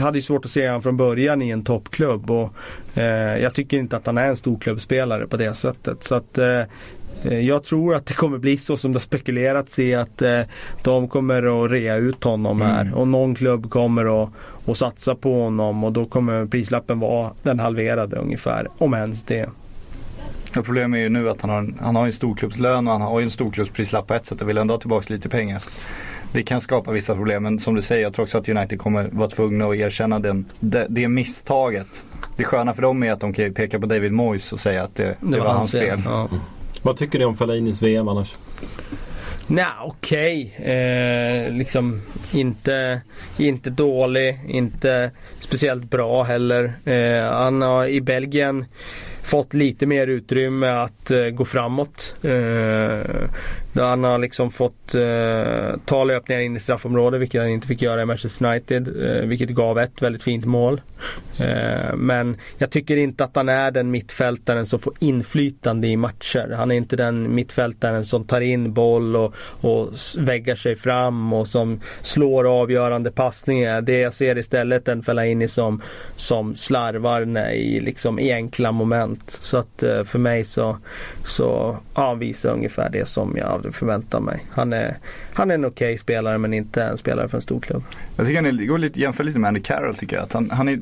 [0.00, 2.54] hade ju svårt att se honom från början i en toppklubb och
[2.94, 6.04] eh, jag tycker inte att han är en storklubbsspelare på det sättet.
[6.04, 6.60] Så att eh,
[7.24, 10.40] eh, jag tror att det kommer bli så som det har spekulerats i att eh,
[10.84, 14.30] de kommer att rea ut honom här och någon klubb kommer att,
[14.66, 19.50] att satsa på honom och då kommer prislappen vara den halverade ungefär, om ens det.
[20.56, 23.02] Och problemet är ju nu att han har, en, han har en storklubbslön och han
[23.02, 25.62] har ju en storklubbsprislapp på ett sätt och vill ändå ha tillbaka lite pengar.
[26.32, 29.08] Det kan skapa vissa problem men som du säger, jag tror också att United kommer
[29.12, 32.06] vara tvungna att erkänna den, det, det misstaget.
[32.36, 34.94] Det sköna för dem är att de kan peka på David Moyes och säga att
[34.94, 36.02] det, det, var, hans fel.
[36.04, 36.28] Ja.
[36.82, 38.34] Vad tycker ni om Fellainis VM annars?
[39.46, 40.54] Nej, okej.
[40.56, 42.00] Eh, liksom
[42.32, 43.00] inte,
[43.38, 46.72] inte dålig, inte speciellt bra heller.
[46.84, 48.64] Eh, han har i Belgien
[49.22, 52.14] fått lite mer utrymme att eh, gå framåt.
[52.22, 53.30] Eh,
[53.72, 57.82] där han har liksom fått eh, ta löpningar in i straffområdet vilket han inte fick
[57.82, 58.88] göra i Manchester United.
[58.88, 60.80] Eh, vilket gav ett väldigt fint mål.
[61.38, 66.54] Eh, men jag tycker inte att han är den mittfältaren som får inflytande i matcher.
[66.56, 71.48] Han är inte den mittfältaren som tar in boll och, och väggar sig fram och
[71.48, 73.80] som slår avgörande passningar.
[73.80, 75.82] Det jag ser istället en Fellaini som,
[76.16, 79.38] som slarvar i, liksom, i enkla moment.
[79.40, 80.78] Så att eh, för mig så,
[81.26, 84.46] så ja, han visar ungefär det som jag aldrig förväntat mig.
[84.50, 84.98] Han är,
[85.34, 87.82] han är en okej spelare men inte en spelare för en stor klubb.
[88.16, 90.22] Jag tycker han är, det går lite, jämför lite med Andy Carroll tycker jag.
[90.22, 90.80] Att han, han är,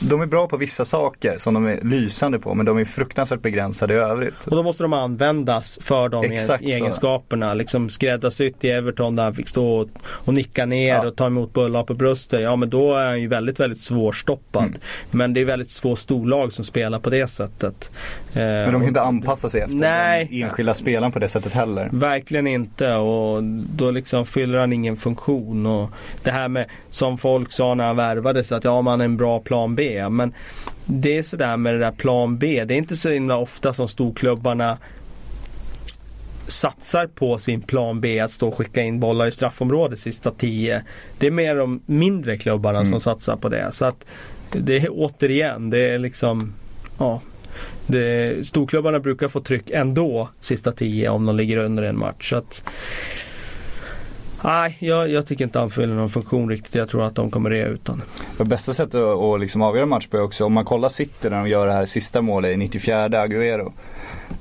[0.00, 3.42] de är bra på vissa saker som de är lysande på men de är fruktansvärt
[3.42, 4.46] begränsade i övrigt.
[4.46, 6.84] Och då måste de användas för de Exakt egen- så.
[6.84, 7.54] egenskaperna.
[7.54, 11.06] Liksom skräddarsytt i Everton där han fick stå och, och nicka ner Ja.
[11.08, 12.40] och ta emot bullar på bröstet.
[12.40, 14.64] Ja men då är han ju väldigt, väldigt svårstoppad.
[14.64, 14.78] Mm.
[15.10, 17.90] Men det är väldigt få storlag som spelar på det sättet.
[18.32, 20.28] Eh, Men de kan inte anpassa sig efter Nej.
[20.30, 21.88] den enskilda spelaren på det sättet heller.
[21.92, 23.42] Verkligen inte och
[23.76, 25.66] då liksom fyller han ingen funktion.
[25.66, 25.90] Och
[26.22, 29.40] det här med som folk sa när han värvades att ja man är en bra
[29.40, 29.89] plan B.
[30.08, 30.32] Men
[30.86, 32.64] det är sådär med det där plan B.
[32.64, 34.78] Det är inte så himla ofta som storklubbarna
[36.46, 40.82] satsar på sin plan B att stå och skicka in bollar i straffområdet sista tio.
[41.18, 42.90] Det är mer de mindre klubbarna Mm.
[42.90, 43.70] som satsar på det.
[43.72, 44.06] Så att
[44.52, 46.54] det är återigen, det är liksom
[46.98, 47.20] ja,
[47.86, 52.30] det, storklubbarna brukar få tryck ändå sista tio om de ligger under en match.
[52.30, 52.62] Så att,
[54.44, 56.74] nej, jag, jag tycker inte han fyller någon funktion riktigt.
[56.74, 57.88] Jag tror att de kommer rea ut.
[58.38, 61.30] Det bästa sättet att, att liksom avgöra match på är också om man kollar City
[61.30, 63.72] när de gör det här sista målet i 94 Agüero.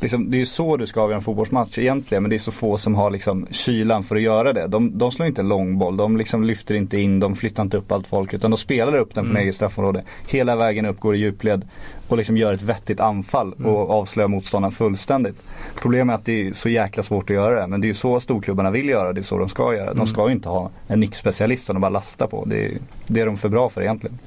[0.01, 2.51] Liksom, det är ju så du ska avgöra en fotbollsmatch egentligen men det är så
[2.51, 4.67] få som har liksom kylan för att göra det.
[4.67, 7.91] De, de slår inte en långboll, de liksom lyfter inte in, de flyttar inte upp
[7.91, 9.43] allt folk utan de spelar upp den från Mm.
[9.43, 10.03] eget straffområde.
[10.27, 11.67] Hela vägen upp, går i djupled
[12.07, 15.35] och liksom gör ett vettigt anfall och avslöjar motståndaren fullständigt.
[15.81, 17.93] Problemet är att det är så jäkla svårt att göra det men det är ju
[17.93, 19.93] så storklubbarna vill göra, det är så de ska göra.
[19.93, 22.45] De ska ju inte ha en nickspecialist som de bara lastar på.
[22.45, 22.77] Det är,
[23.07, 24.19] det är de för bra för egentligen.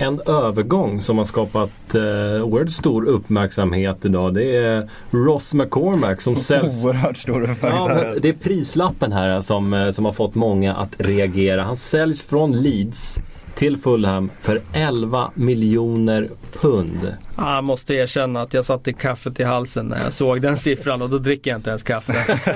[0.00, 2.00] En övergång som har skapat eh,
[2.44, 4.34] oerhört stor uppmärksamhet idag.
[4.34, 8.06] Det är Ross McCormack som säljs Oerhört stor Ja, uppmärksamhet.
[8.12, 11.62] men det är prislappen här som, eh, som har fått många att reagera.
[11.62, 13.18] Han säljs från Leeds
[13.54, 16.28] till Fulham för 11 miljoner
[16.60, 17.14] pund.
[17.36, 21.02] Ja, Jag måste erkänna att jag satte kaffet i halsen när jag såg den siffran
[21.02, 22.12] och då dricker jag inte ens kaffe.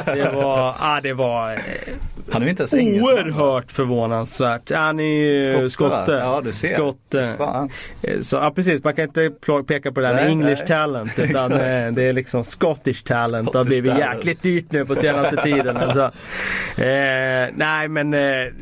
[0.07, 1.59] Det var, ja, det var eh,
[2.33, 4.71] Han är ju inte ens oerhört förvånansvärt.
[4.73, 6.13] Han är ju Skotte, skotte.
[6.13, 6.75] Ja, du ser.
[6.75, 7.35] Skotte.
[7.39, 7.71] Fan.
[8.03, 9.31] Eh, Så, ja, precis, man kan inte
[9.67, 10.67] peka på det där med English nej.
[10.69, 11.19] talent.
[11.19, 11.59] Utan eh,
[11.93, 13.53] det är liksom Scottish talent.
[13.53, 15.77] det har Scottish blivit jäkligt dyrt nu på senaste tiden.
[15.77, 16.03] Alltså.
[16.77, 18.53] Eh, nej men eh,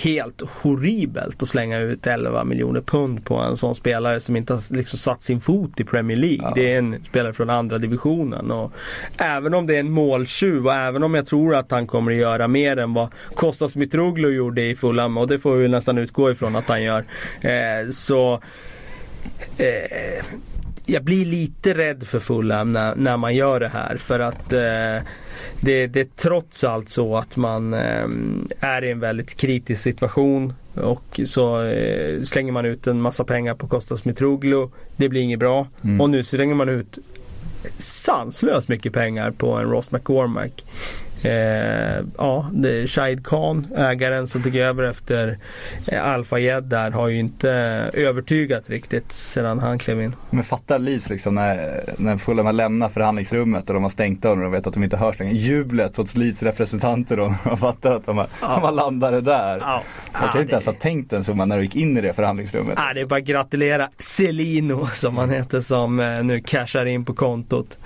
[0.00, 4.74] helt horribelt att slänga ut 11 miljoner pund på en sån spelare som inte har
[4.76, 6.38] liksom satt sin fot i Premier League.
[6.42, 6.52] Ja.
[6.54, 8.50] Det är en spelare från andra divisionen.
[8.50, 8.72] Och
[9.16, 12.18] även om det är en måltjuv och även om jag tror att han kommer att
[12.18, 16.30] göra mer än vad Kostas Mitroglou gjorde i Fulham och det får vi nästan utgå
[16.30, 17.04] ifrån att han gör.
[17.40, 18.40] Eh, så
[19.58, 20.24] eh,
[20.86, 25.06] jag blir lite rädd för Fulham när, när man gör det här för att eh,
[25.60, 28.06] det, det är trots allt så att man eh,
[28.60, 33.54] är i en väldigt kritisk situation och så eh, slänger man ut en massa pengar
[33.54, 34.70] på Kostas Mitroglou.
[34.96, 35.66] Det blir inget bra.
[35.82, 36.00] Mm.
[36.00, 36.98] Och nu slänger man ut
[37.78, 40.64] sanslöst mycket pengar på en Ross McCormack.
[41.22, 42.50] Eh, ja,
[42.86, 45.38] Shahid Khan, ägaren som tog över efter
[45.86, 47.50] eh, Al-Fayed där, har ju inte
[47.94, 50.14] övertygat riktigt sedan han klev in.
[50.30, 54.44] Men fatta Leeds liksom när, när Fulham har lämnat förhandlingsrummet och de har stängt dörren
[54.44, 55.34] och vet att de inte hörs längre.
[55.34, 57.34] Jublet hos Leeds representanter då.
[57.44, 58.60] De fattar att de har, Ja.
[58.62, 59.58] de landat där.
[59.58, 62.00] Ja, Man kan ju inte ens ha tänkt den summan när du gick in i
[62.00, 62.74] det förhandlingsrummet.
[62.76, 67.04] Ja, det är bara att gratulera Celino som han heter som eh, nu cashar in
[67.04, 67.78] på kontot.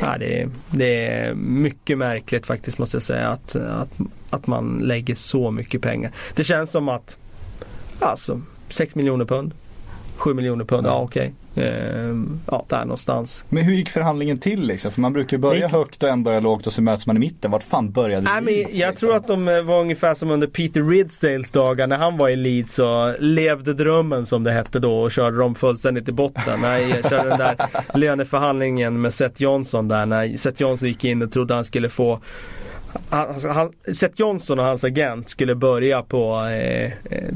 [0.00, 3.90] Ja, det, är, det är mycket märkligt faktiskt måste jag säga att, att,
[4.30, 6.12] att man lägger så mycket pengar.
[6.34, 7.18] Det känns som att
[7.98, 9.54] alltså 6 miljoner pund,
[10.16, 11.32] 7 miljoner pund, ja, okej.
[11.56, 13.44] Ehm, ja, där någonstans.
[13.48, 14.92] Men hur gick förhandlingen till liksom?
[14.92, 17.18] För man brukar börja gick- högt och en börjar lågt och så möts man i
[17.18, 17.50] mitten.
[17.50, 18.78] Vart fan började Nej, men Leeds?
[18.78, 19.06] jag liksom?
[19.06, 22.36] tror att de eh, var ungefär som under Peter Ridsdales dagar när han var i
[22.36, 26.60] Leeds och levde drömmen som det hette då och körde dem fullständigt i botten.
[26.62, 27.56] Nej, jag körde den där
[27.98, 32.20] löneförhandlingen med Seth Johnson där när Seth Johnson gick in och trodde han skulle få
[33.10, 36.90] alltså, han, Seth Johnson och hans agent skulle börja på eh, eh,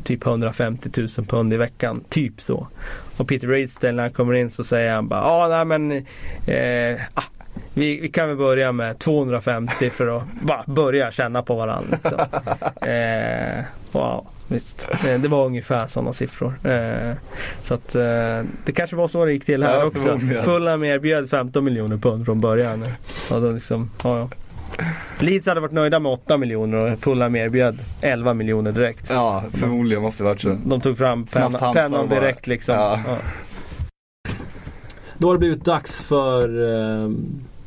[0.05, 2.05] typ 150 000 pund i veckan.
[2.09, 2.67] Typ så.
[3.17, 5.93] Och Peter Ridsdale när han kommer in så säger han bara ja nej men
[6.47, 7.23] eh, ah,
[7.75, 11.99] vi, vi kan väl börja med 250 för att bara börja känna på varandra.
[12.03, 12.21] Liksom.
[12.91, 14.87] Eh, wow, visst.
[15.07, 16.55] Eh, Det var ungefär sådana siffror.
[16.65, 17.13] Eh,
[17.63, 17.89] så att
[18.65, 20.19] det kanske var så det gick till här Ja, också.
[20.45, 22.87] Fulham erbjöd 15 miljoner pund från början.
[23.31, 24.29] Och då liksom, ja, ja.
[25.19, 29.11] Leeds hade varit nöjda med 8 miljoner och Fulham erbjöd 11 miljoner direkt.
[29.11, 30.57] Ja, förmodligen måste det varit så.
[30.65, 31.25] De tog fram
[31.75, 32.21] pennan bara.
[32.21, 32.75] direkt liksom.
[32.75, 33.01] Ja.
[33.07, 33.17] Ja.
[35.19, 36.63] Då har det blivit dags för
[37.03, 37.11] eh,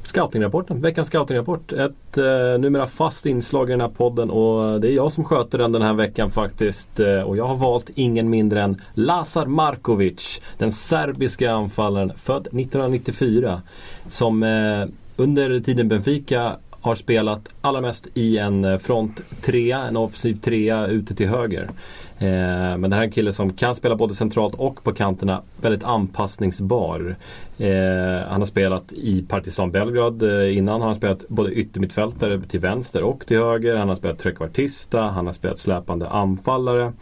[0.03, 0.81] scoutingrapporten.
[0.81, 1.73] Veckans scoutingrapport.
[1.73, 5.57] Ett eh, numera fast inslag i den här podden och det är jag som sköter
[5.57, 6.99] den den här veckan faktiskt.
[6.99, 10.41] Eh, och jag har valt ingen mindre än Lazar Markovic.
[10.57, 13.61] Den serbiska anfallaren född 1994.
[14.09, 14.85] Som eh,
[15.15, 20.87] under tiden Benfica har spelat allra mest i en eh, front trea, en offensiv trea
[20.87, 21.69] ute till höger.
[22.17, 25.41] Eh, men det här är en kille som kan spela både centralt och på kanterna.
[25.61, 27.15] Väldigt anpassningsbar.
[27.57, 30.81] Eh, han har spelat i Partizan Belgrad eh, innan.
[30.81, 33.75] Han har spelat både yttermittfältare till vänster och till höger.
[33.75, 35.01] Han har spelat trekvartista.
[35.01, 36.93] Han har spelat släpande anfallare.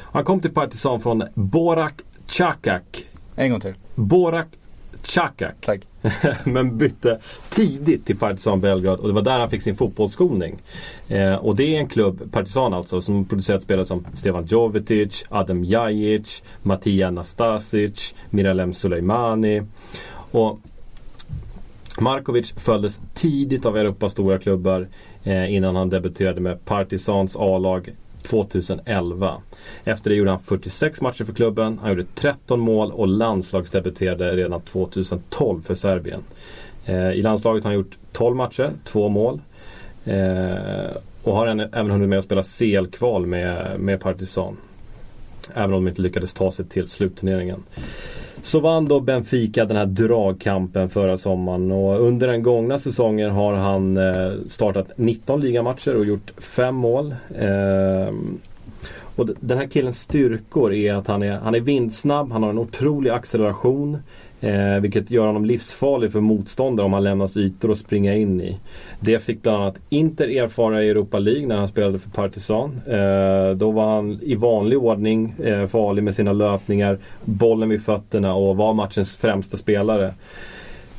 [0.00, 1.94] Han kom till Partizan från Borak
[2.26, 3.04] Čakak.
[3.36, 3.74] En gång till.
[3.94, 4.48] Borak
[5.02, 5.54] Čakak.
[5.60, 5.93] Tack.
[6.44, 7.18] men bytte
[7.50, 10.62] tidigt till Partizan Belgrad och det var där han fick sin fotbollsskolning.
[11.08, 15.64] Eh, och det är en klubb, Partizan alltså, som producerat spelare som Stefan Jovetic, Adam
[15.64, 19.62] Jajic, Matija Nastasic, Miralem Soleimani.
[20.30, 20.60] Och
[21.98, 24.88] Markovic följdes tidigt av Europas stora klubbar
[25.22, 27.90] eh, innan han debuterade med Partizans A-lag
[28.28, 29.42] 2011.
[29.84, 31.78] Efter det gjorde han 46 matcher för klubben.
[31.78, 36.20] Han gjorde 13 mål och landslagsdebuterade redan 2012 för Serbien.
[36.84, 39.40] Eh, I landslaget har han gjort 12 matcher, 2 mål.
[40.04, 44.56] Eh, och har även även hunnit med att spela CL-kval med, med Partizan.
[45.54, 47.62] Även om de inte lyckades ta sig till slutturneringen.
[48.44, 53.54] Så vann då Benfica den här dragkampen förra sommaren och under den gångna säsongen har
[53.54, 57.14] han eh, startat 19 ligamatcher och gjort 5 mål.
[57.34, 58.14] Eh,
[59.16, 62.58] och den här killens styrkor är att han är, han är vindsnabb, han har en
[62.58, 63.98] otrolig acceleration.
[64.44, 68.58] Eh, vilket gör honom livsfarlig för motståndare om han lämnas ytor att springa in i.
[69.00, 72.80] Det fick bland annat Inter erfara i Europa League när han spelade för Partizan.
[72.86, 78.34] Eh, då var han i vanlig ordning eh, farlig med sina löpningar, bollen vid fötterna
[78.34, 80.14] och var matchens främsta spelare.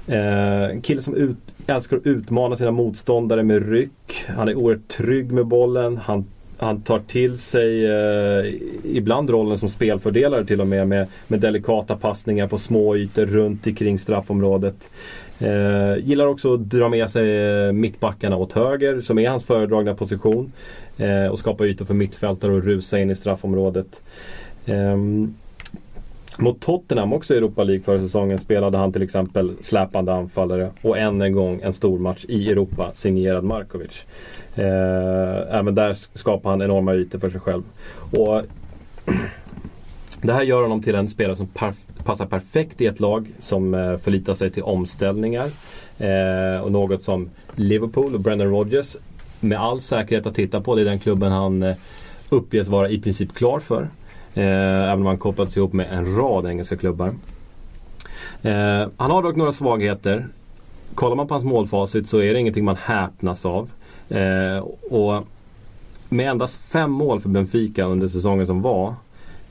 [0.07, 1.37] Eh, en kille som ut,
[1.67, 4.25] älskar att utmana sina motståndare med ryck.
[4.27, 5.97] Han är oerhört trygg med bollen.
[5.97, 6.25] Han,
[6.57, 8.53] han tar till sig eh,
[8.83, 13.67] ibland rollen som spelfördelare till och med, med med delikata passningar på små ytor runt
[13.67, 14.89] omkring straffområdet.
[15.39, 19.93] Eh, gillar också att dra med sig eh, mittbackarna åt höger som är hans föredragna
[19.93, 20.51] position.
[20.97, 24.01] Eh, och skapa ytor för mittfältare och rusa in i straffområdet.
[24.65, 25.33] Ehm,
[26.37, 30.97] mot Tottenham också i Europa League förra säsongen spelade han till exempel släpande anfallare och
[30.97, 34.05] än en gång en stor match i Europa signerad Markovic.
[34.55, 37.63] Eh, även där skapar han enorma ytor för sig själv.
[38.11, 38.41] Och
[40.21, 41.73] det här gör honom till en spelare som per
[42.05, 45.49] passar perfekt i ett lag som eh, förlitar sig till omställningar.
[45.97, 48.97] Eh, och något som Liverpool och Brendan Rodgers
[49.39, 50.75] med all säkerhet att titta på.
[50.75, 51.75] Det är den klubben han eh,
[52.29, 53.89] uppges vara i princip klar för.
[54.33, 57.07] Eh, även om han kopplats ihop med en rad engelska klubbar.
[58.41, 60.27] Eh, han har dock några svagheter.
[60.95, 63.69] Kollar man på hans målfacit så är det ingenting man häpnas av.
[64.09, 64.57] Eh,
[64.91, 65.27] och
[66.09, 68.95] med endast fem mål för Benfica under säsongen som var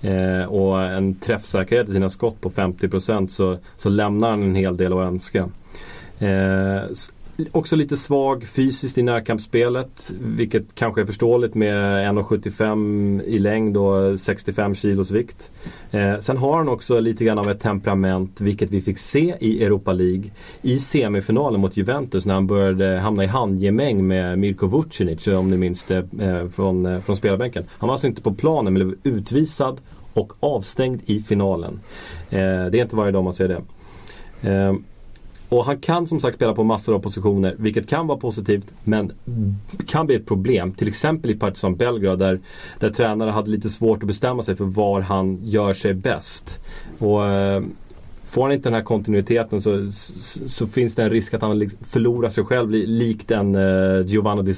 [0.03, 4.77] eh, och en träffsäkerhet i sina skott på 50% så, så lämnar han en hel
[4.77, 5.49] del att önska.
[6.19, 6.83] Eh,
[7.53, 10.13] också lite svag fysiskt i närkampsspelet.
[10.21, 15.51] Vilket kanske är förståeligt med 1,75 i längd och 65 kilos vikt.
[15.91, 19.65] Eh, sen har han också lite grann av ett temperament, vilket vi fick se i
[19.65, 20.31] Europa League.
[20.63, 25.57] I semifinalen mot Juventus när han började hamna i handgemäng med Mirko Vucinic, om ni
[25.57, 27.65] minns det eh, från, eh, från spelarbänken.
[27.79, 29.81] Han var alltså inte på planen men blev utvisad
[30.13, 31.81] och avstängd i finalen.
[32.31, 33.63] Eh, det är inte varje dag man ser det.
[34.51, 34.75] Eh,
[35.55, 39.13] och han kan som sagt spela på massor av positioner, vilket kan vara positivt men
[39.87, 40.73] kan bli ett problem.
[40.73, 42.41] Till exempel i Partizan Belgrad där,
[42.79, 46.59] där tränare hade lite svårt att bestämma sig för var han gör sig bäst.
[46.99, 47.63] Och eh,
[48.35, 51.71] Får han inte den här kontinuiteten så, så, så finns det en risk att han
[51.91, 54.55] förlorar sig själv likt en eh, Giovanni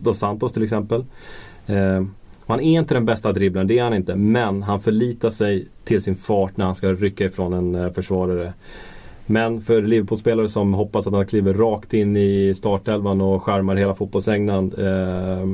[0.00, 1.04] dos Santos till exempel.
[1.66, 2.04] Eh,
[2.46, 4.16] han är inte den bästa dribblaren, det är han inte.
[4.16, 8.52] Men han förlitar sig till sin fart när han ska rycka ifrån en eh, försvarare.
[9.26, 13.94] Men för Liverpool-spelare som hoppas att han kliver rakt in i startelvan och skärmar hela
[13.94, 15.48] fotbollsängnan eh,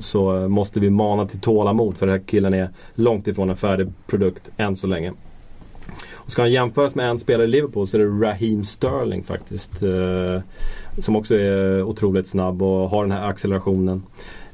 [0.00, 3.92] så måste vi mana till tålamod för den här killen är långt ifrån en färdig
[4.06, 5.12] produkt än så länge.
[6.12, 9.82] Och ska han jämföras med en spelare i Liverpool så är det Raheem Sterling faktiskt.
[9.82, 10.40] Eh,
[10.98, 14.02] som också är otroligt snabb och har den här accelerationen.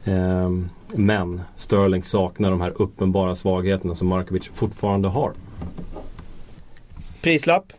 [0.05, 0.51] Eh,
[0.95, 5.33] men Sterling saknar de här uppenbara svagheterna som Markovic fortfarande har.
[7.23, 7.73] Prislapp?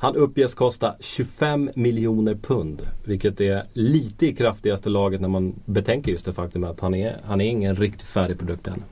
[0.00, 2.82] Han uppges kosta 25 miljoner pund.
[3.04, 7.20] Vilket är lite i kraftigaste laget när man betänker just det faktum att han är,
[7.24, 8.82] han är ingen riktigt färdig produkt än.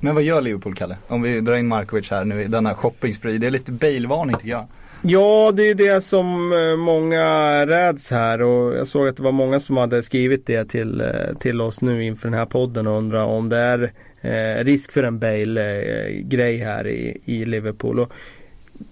[0.00, 0.96] Men vad gör Liverpool, Kalle?
[1.08, 4.50] Om vi drar in Markovic här nu i denna shopping Det är lite Bale-varning tycker
[4.50, 4.66] jag.
[5.02, 7.26] Ja, det är det som eh, många
[7.66, 11.36] räds här och jag såg att det var många som hade skrivit det till, eh,
[11.40, 15.02] till oss nu inför den här podden och undrar om det är eh, risk för
[15.02, 18.00] en Bale-grej här i, i Liverpool.
[18.00, 18.12] Och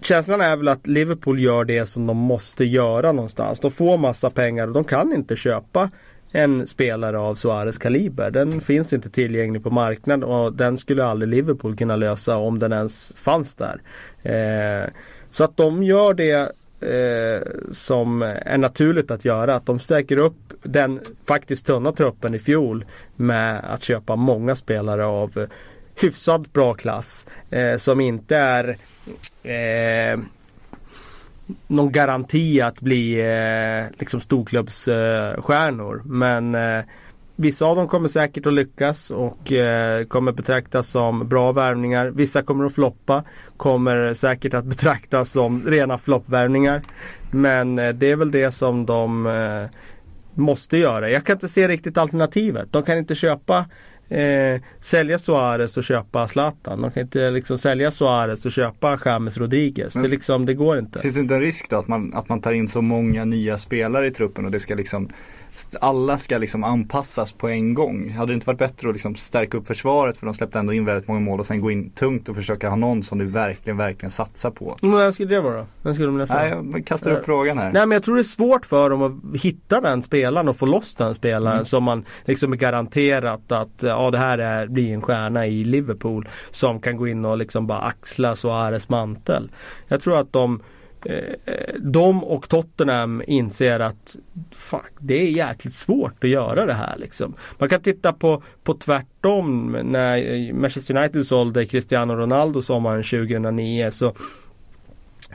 [0.01, 3.61] känslan är väl att Liverpool gör det som de måste göra någonstans.
[3.61, 5.91] De får massa pengar och de kan inte köpa
[6.33, 8.31] en spelare av Suarez kaliber.
[8.31, 12.73] Den finns inte tillgänglig på marknaden och den skulle aldrig Liverpool kunna lösa om den
[12.73, 13.81] ens fanns där.
[14.23, 14.91] Eh,
[15.31, 19.55] så att de gör det eh, som är naturligt att göra.
[19.55, 22.85] Att de stärker upp den faktiskt tunna truppen i fjol
[23.17, 25.47] med att köpa många spelare av
[26.01, 27.27] hyfsat bra klass.
[27.51, 28.77] Eh, som inte är
[29.43, 30.21] eh,
[31.67, 36.03] någon garanti att bli eh, liksom storklubbsstjärnor.
[36.05, 36.85] Men eh,
[37.37, 42.07] vissa av dem kommer säkert att lyckas och eh, kommer betraktas som bra värvningar.
[42.07, 43.25] Vissa kommer att floppa.
[43.57, 46.83] Kommer säkert att betraktas som rena floppvärvningar.
[47.31, 49.71] Men eh, det är väl det som de eh,
[50.35, 51.11] måste göra.
[51.11, 52.73] Jag kan inte se riktigt alternativet.
[52.73, 53.65] De kan inte köpa
[54.09, 56.83] eh, sälja Suarez och köpa Zlatan.
[56.83, 59.95] De kan inte liksom sälja Suarez och köpa James Rodriguez.
[59.95, 60.99] det, liksom, det går inte.
[60.99, 63.59] Finns det inte en risk då att man, att man tar in så många nya
[63.59, 65.11] spelare i truppen och det ska liksom
[65.81, 68.11] alla ska liksom anpassas på en gång.
[68.11, 70.85] Hade det inte varit bättre att liksom stärka upp försvaret för de släppte ändå in
[70.85, 73.77] väldigt många mål och sen gå in tungt och försöka ha någon som du verkligen,
[73.77, 74.77] verkligen satsar på.
[74.83, 75.67] Men vem skulle det vara?
[75.83, 76.35] Vem skulle de lösa?
[76.35, 77.73] Nej, jag kastar upp frågan här.
[77.73, 80.67] Nej men jag tror det är svårt för dem att hitta den spelaren och få
[80.67, 81.65] loss den spelaren mm.
[81.65, 86.29] som man liksom är garanterat att ja det här är, blir en stjärna i Liverpool
[86.51, 89.51] som kan gå in och liksom bara axla Suarez mantel.
[89.89, 90.61] Jag tror att de eh,
[91.09, 94.17] Eh, de och Tottenham inser att
[94.51, 97.35] fuck, det är jäkligt svårt att göra det här liksom.
[97.59, 104.15] Man kan titta på, på tvärtom när Manchester United sålde Cristiano Ronaldo sommaren 2009 så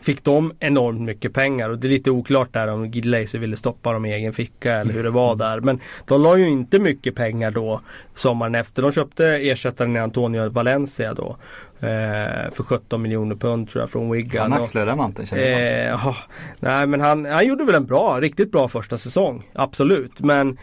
[0.03, 3.93] fick de enormt mycket pengar och det är lite oklart där om Gidlaser ville stoppa
[3.93, 5.59] dem i egen ficka eller hur det var där.
[5.59, 7.81] Men de la ju inte mycket pengar då
[8.15, 8.81] sommaren efter.
[8.81, 11.37] De köpte ersättaren i Antonio Valencia då.
[11.79, 14.51] Eh, för 17 miljoner pund tror jag från Wigan.
[14.51, 15.61] Han axlade den manteln känner jag.
[15.61, 16.15] Eh, ja,
[16.59, 19.49] nej men han, han gjorde väl en bra, riktigt bra första säsong.
[19.53, 20.21] Absolut.
[20.21, 20.57] Men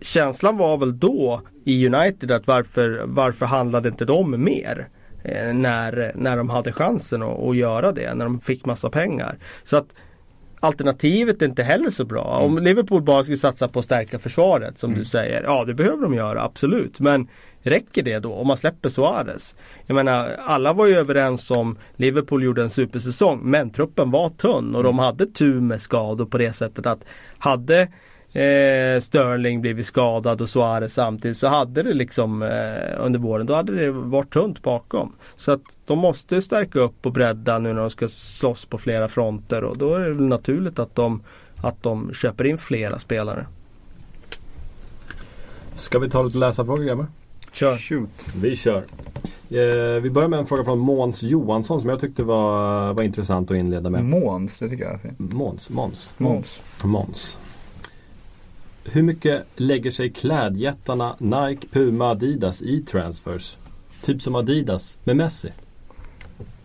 [0.00, 4.88] känslan var väl då i United att varför, varför handlade inte de mer?
[5.24, 9.38] Eh, när, när de hade chansen att, att göra det, när de fick massa pengar.
[9.64, 9.86] Så att
[10.60, 12.22] Alternativet är inte heller så bra.
[12.22, 12.64] Om Mm.
[12.64, 15.42] Liverpool bara skulle satsa på att stärka försvaret som du säger.
[15.42, 17.00] Ja det behöver de göra, absolut.
[17.00, 17.28] Men
[17.62, 19.54] räcker det då om man släpper Suarez?
[19.86, 24.74] Jag menar alla var ju överens om Liverpool gjorde en supersäsong men truppen var tunn
[24.74, 27.04] och de hade tur med skador på det sättet att
[27.38, 27.88] hade
[28.34, 33.54] eh, Sterling blivit skadad och Suarez samtidigt så hade det liksom eh, under våren då
[33.54, 35.12] hade det varit tunt bakom.
[35.36, 39.08] Så att de måste stärka upp och bredda nu när de ska slåss på flera
[39.08, 41.22] fronter och då är det väl naturligt att de,
[41.56, 43.46] att de köper in flera spelare.
[45.74, 47.06] Ska vi ta lite läsarfrågor grabbar?
[47.52, 47.76] Kör!
[47.76, 48.28] Shoot.
[48.36, 48.84] Vi kör.
[49.50, 53.50] Eh, vi börjar med en fråga från Måns Johansson som jag tyckte var, var intressant
[53.50, 54.04] att inleda med.
[54.04, 55.18] Måns, det tycker jag är fint.
[55.18, 56.62] Måns, Måns, Måns.
[56.82, 57.38] Måns.
[58.84, 63.56] Hur mycket lägger sig klädjättarna Nike, Puma, Adidas i transfers?
[64.04, 65.52] Typ som Adidas med Messi.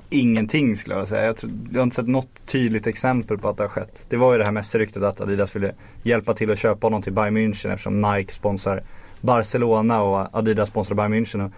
[0.10, 1.26] Ingenting skulle jag säga.
[1.26, 4.06] Jag, tror, jag har inte sett något tydligt exempel på att det har skett.
[4.10, 7.14] Det var ju det här Messi-ryktet att Adidas ville hjälpa till att köpa honom till
[7.14, 8.84] Bayern München eftersom Nike sponsrar
[9.22, 11.46] Barcelona och Adidas sponsrar Bayern München.
[11.46, 11.52] Och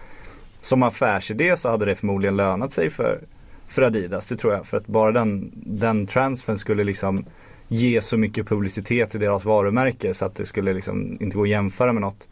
[0.60, 3.20] som affärsidé så hade det förmodligen lönat sig för,
[3.68, 4.66] för Adidas, det tror jag.
[4.66, 7.24] För att bara den, den transfern skulle liksom
[7.72, 11.48] ge så mycket publicitet till deras varumärke så att det skulle liksom inte gå att
[11.48, 12.28] jämföra med något.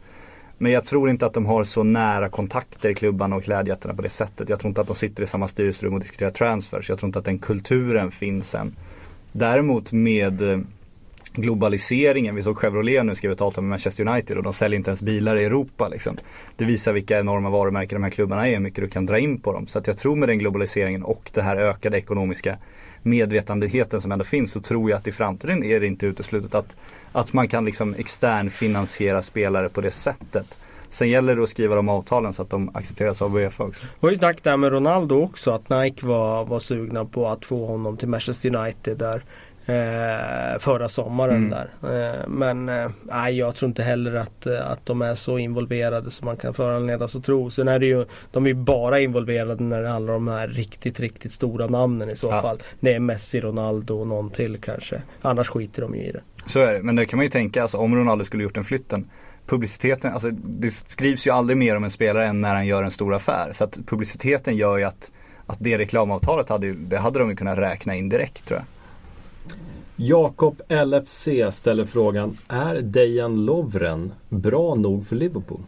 [0.57, 4.01] Men jag tror inte att de har så nära kontakter i klubbarna och klädjättarna på
[4.01, 4.49] det sättet.
[4.49, 6.89] Jag tror inte att de sitter i samma styrelserum och diskuterar transfers.
[6.89, 8.75] Jag tror inte att den kulturen finns än.
[9.31, 10.59] Däremot med eh,
[11.33, 14.89] globaliseringen, vi såg Chevrolet nu skrev ett avtal med Manchester United och de säljer inte
[14.89, 15.87] ens bilar i Europa.
[15.87, 16.17] Liksom.
[16.55, 19.39] Det visar vilka enorma varumärken de här klubbarna är, hur mycket du kan dra in
[19.39, 19.67] på dem.
[19.67, 22.57] Så att jag tror med den globaliseringen och det här ökade ekonomiska
[23.03, 26.75] medvetandeheten som ändå finns så tror jag att i framtiden är det inte uteslutet att,
[27.11, 30.57] att man kan liksom externfinansiera spelare på det sättet.
[30.89, 33.83] Sen gäller det att skriva de avtalen så att de accepteras av Uefa också.
[33.83, 37.45] Det var ju snack där med Ronaldo också att Nike var, var sugna på att
[37.45, 39.23] få honom till Manchester United där
[39.65, 41.49] eh, förra sommaren Mm.
[41.49, 41.69] där.
[42.09, 46.25] Eh, men eh, jag tror inte heller att, eh, att de är så involverade som
[46.25, 47.49] man kan föranledas att tro.
[47.49, 50.47] Sen är det ju, de är ju bara involverade när det handlar om de här
[50.47, 52.41] riktigt, riktigt stora namnen i så Ja.
[52.41, 52.57] fall.
[52.79, 55.01] Det är Messi, Ronaldo och någon till kanske.
[55.21, 56.21] Annars skiter de ju i det.
[56.45, 58.63] Så är det, men det kan man ju tänka, alltså, om Ronaldo skulle gjort den
[58.63, 59.09] flytten.
[59.45, 62.91] Publiciteten, alltså det skrivs ju aldrig mer om en spelare än när han gör en
[62.91, 63.49] stor affär.
[63.51, 65.11] Så att publiciteten gör ju att,
[65.45, 68.65] att det reklamavtalet hade, det hade de ju kunnat räkna in direkt tror jag.
[70.03, 75.59] Jakob LFC ställer frågan Är Dejan Lovren bra nog för Liverpool?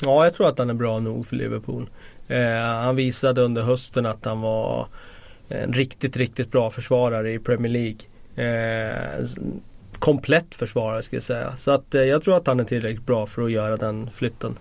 [0.00, 1.90] Ja, jag tror att han är bra nog för Liverpool.
[2.28, 4.86] Eh, han visade under hösten att han var
[5.48, 7.98] en riktigt, riktigt bra försvarare i Premier League.
[8.36, 9.26] Eh,
[9.98, 11.56] komplett försvarare ska jag säga.
[11.56, 14.58] Så att eh, jag tror att han är tillräckligt bra för att göra den flytten.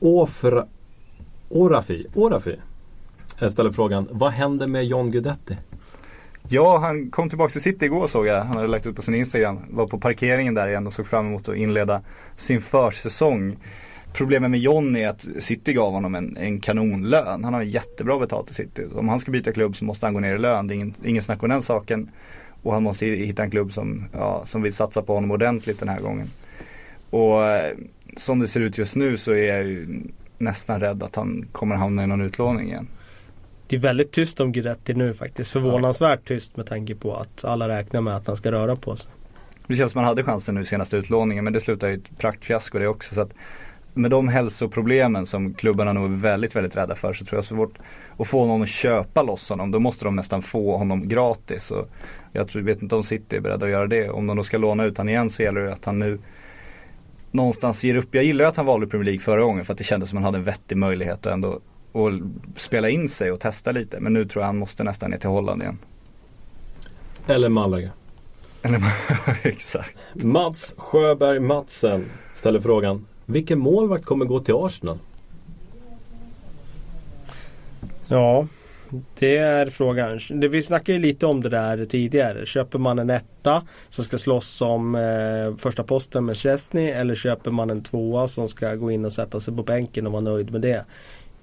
[0.00, 0.66] Ofra,
[1.48, 2.56] Orafi, Orafi
[3.38, 5.56] Jag ställer frågan Vad händer med John Guidetti?
[6.48, 8.44] Ja, han kom tillbaka till City igår såg jag.
[8.44, 9.58] Han hade lagt ut på sin Instagram.
[9.70, 12.02] Var på parkeringen där igen och såg fram emot att inleda
[12.36, 13.56] sin försäsong.
[14.12, 17.44] Problemet med John är att City gav honom en, en kanonlön.
[17.44, 18.86] Han har jättebra betalt i City.
[18.94, 20.66] Om han ska byta klubb så måste han gå ner i lön.
[20.66, 22.10] Det är ingen, ingen snack om den saken.
[22.62, 25.88] Och han måste hitta en klubb som, ja, som vill satsa på honom ordentligt den
[25.88, 26.30] här gången.
[27.10, 27.76] Och eh,
[28.16, 30.02] som det ser ut just nu så är jag ju
[30.38, 32.88] nästan rädd att han kommer hamna i någon utlåning igen.
[33.72, 35.50] Det är väldigt tyst om Guidetti nu faktiskt.
[35.50, 39.10] Förvånansvärt tyst med tanke på att alla räknar med att han ska röra på sig.
[39.66, 42.78] Det känns som man hade chansen nu senaste utlåningen men det slutar ju ett praktfiasko
[42.78, 43.14] det också.
[43.14, 43.34] Så att
[43.94, 47.78] med de hälsoproblemen som klubbarna nog är väldigt, väldigt rädda för så tror jag svårt
[48.18, 49.70] att få någon att köpa loss honom.
[49.70, 51.70] Då måste de nästan få honom gratis.
[51.70, 51.88] Och
[52.32, 54.10] jag tror, vet inte om City är beredda att göra det.
[54.10, 56.18] Om de då ska låna ut honom igen så gäller det att han nu
[57.30, 58.14] någonstans ger upp.
[58.14, 60.18] Jag gillar ju att han valde Premier League förra gången för att det kändes som
[60.18, 61.60] att han hade en vettig möjlighet att ändå
[61.92, 62.10] och
[62.54, 64.00] spela in sig och testa lite.
[64.00, 65.78] Men nu tror jag han måste nästan ner till Holland igen.
[67.26, 67.90] Eller Malaga
[68.62, 68.80] Eller,
[69.42, 69.96] exakt.
[70.14, 74.98] Mats Sjöberg Matsen ställer frågan Vilken målvakt kommer gå till Arsenal?
[78.06, 78.46] Ja,
[79.18, 80.20] Det är frågan.
[80.50, 82.46] Vi snackade ju lite om det där tidigare.
[82.46, 87.50] Köper man en etta som ska slåss om eh, första posten med Chesney eller köper
[87.50, 90.50] man en tvåa som ska gå in och sätta sig på bänken och vara nöjd
[90.52, 90.84] med det.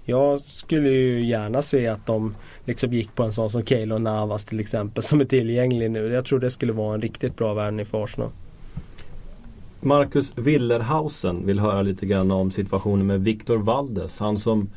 [0.09, 2.35] Jag skulle ju gärna se att de
[2.65, 6.07] liksom gick på en sån som Keylor Navas till exempel som är tillgänglig nu.
[6.07, 8.29] Jag tror det skulle vara en riktigt bra värvning för Arsenal.
[9.81, 14.19] Marcus Willerhausen vill höra lite grann om situationen med Victor Valdes.
[14.19, 14.69] Han som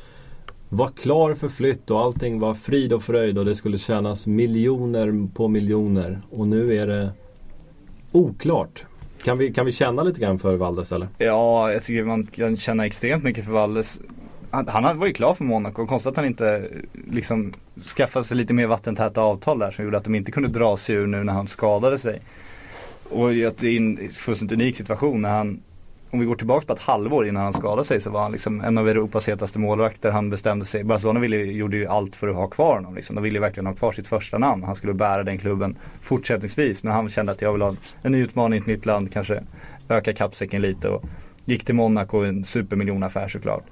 [0.68, 5.28] var klar för flytt och allting var frid och fröjd och det skulle tjänas miljoner
[5.34, 6.20] på miljoner.
[6.30, 7.10] Och nu är det
[8.12, 8.84] oklart.
[9.24, 11.08] Kan vi, kan vi känna lite grann för Valdes eller?
[11.18, 14.00] Ja, jag tycker man kan känna extremt mycket för Valles.
[14.52, 15.86] Han, han var ju klar för Monaco.
[15.86, 16.68] Konstigt att han inte
[17.10, 17.52] liksom
[17.96, 20.96] skaffade sig lite mer vattentäta avtal där som gjorde att de inte kunde dra sig
[20.96, 22.20] ur nu när han skadade sig.
[23.10, 25.60] Och att det är en fullständigt unik situation när han
[26.12, 28.60] om vi går tillbaka på ett halvår innan han skadade sig så var han liksom
[28.60, 30.10] en av Europas hetaste målvakter.
[30.10, 32.94] Han bestämde sig, Barcelona ville, gjorde ju allt för att ha kvar honom.
[32.94, 33.16] Liksom.
[33.16, 34.64] De ville verkligen ha kvar sitt första namn.
[34.64, 36.82] Han skulle bära den klubben fortsättningsvis.
[36.82, 39.42] Men han kände att jag vill ha en ny utmaning i ett nytt land, kanske
[39.88, 40.88] öka kappsäcken lite.
[40.88, 41.04] Och
[41.44, 43.64] gick till Monaco, en supermiljonaffär såklart.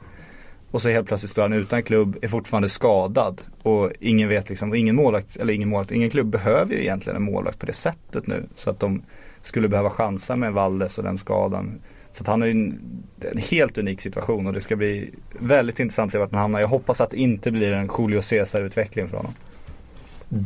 [0.71, 3.41] Och så helt plötsligt står han utan klubb, är fortfarande skadad.
[3.63, 7.17] Och ingen vet liksom, och ingen målvakt, eller ingen målvakt, ingen klubb behöver ju egentligen
[7.17, 8.47] en målvakt på det sättet nu.
[8.57, 9.03] Så att de
[9.43, 11.81] skulle behöva chansa med Valdes och den skadan.
[12.13, 12.79] Så att han är ju en,
[13.21, 16.61] en, helt unik situation och det ska bli väldigt intressant att se vart han hamnar.
[16.61, 19.33] Jag hoppas att det inte blir en Julio Cesar utveckling för honom.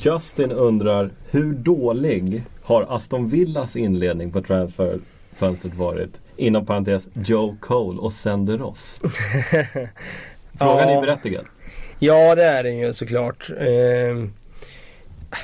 [0.01, 6.21] Justin undrar hur dålig har Aston Villas inledning på transferfönstret varit?
[6.37, 9.01] Inom parentes Joe Cole och Senderos.
[10.59, 10.97] Frågan Ja.
[10.97, 11.45] är berättigad.
[11.99, 13.51] Ja det är den ju såklart.
[13.51, 14.27] Eh,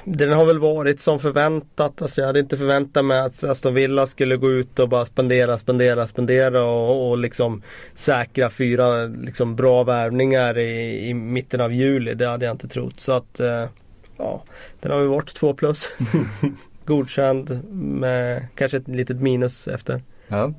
[0.04, 2.02] den har väl varit som förväntat.
[2.02, 5.58] Alltså jag hade inte förväntat mig att Aston Villa skulle gå ut och bara spendera,
[5.58, 7.62] spendera, spendera och, och liksom
[7.94, 12.14] säkra fyra liksom bra värvningar i, i mitten av juli.
[12.14, 13.00] Det hade jag inte trott.
[13.00, 13.64] Så att eh,
[14.16, 14.42] ja,
[14.80, 15.92] den har väl varit två plus.
[16.84, 20.02] Godkänd med kanske ett litet minus efter.
[20.28, 20.52] Ja.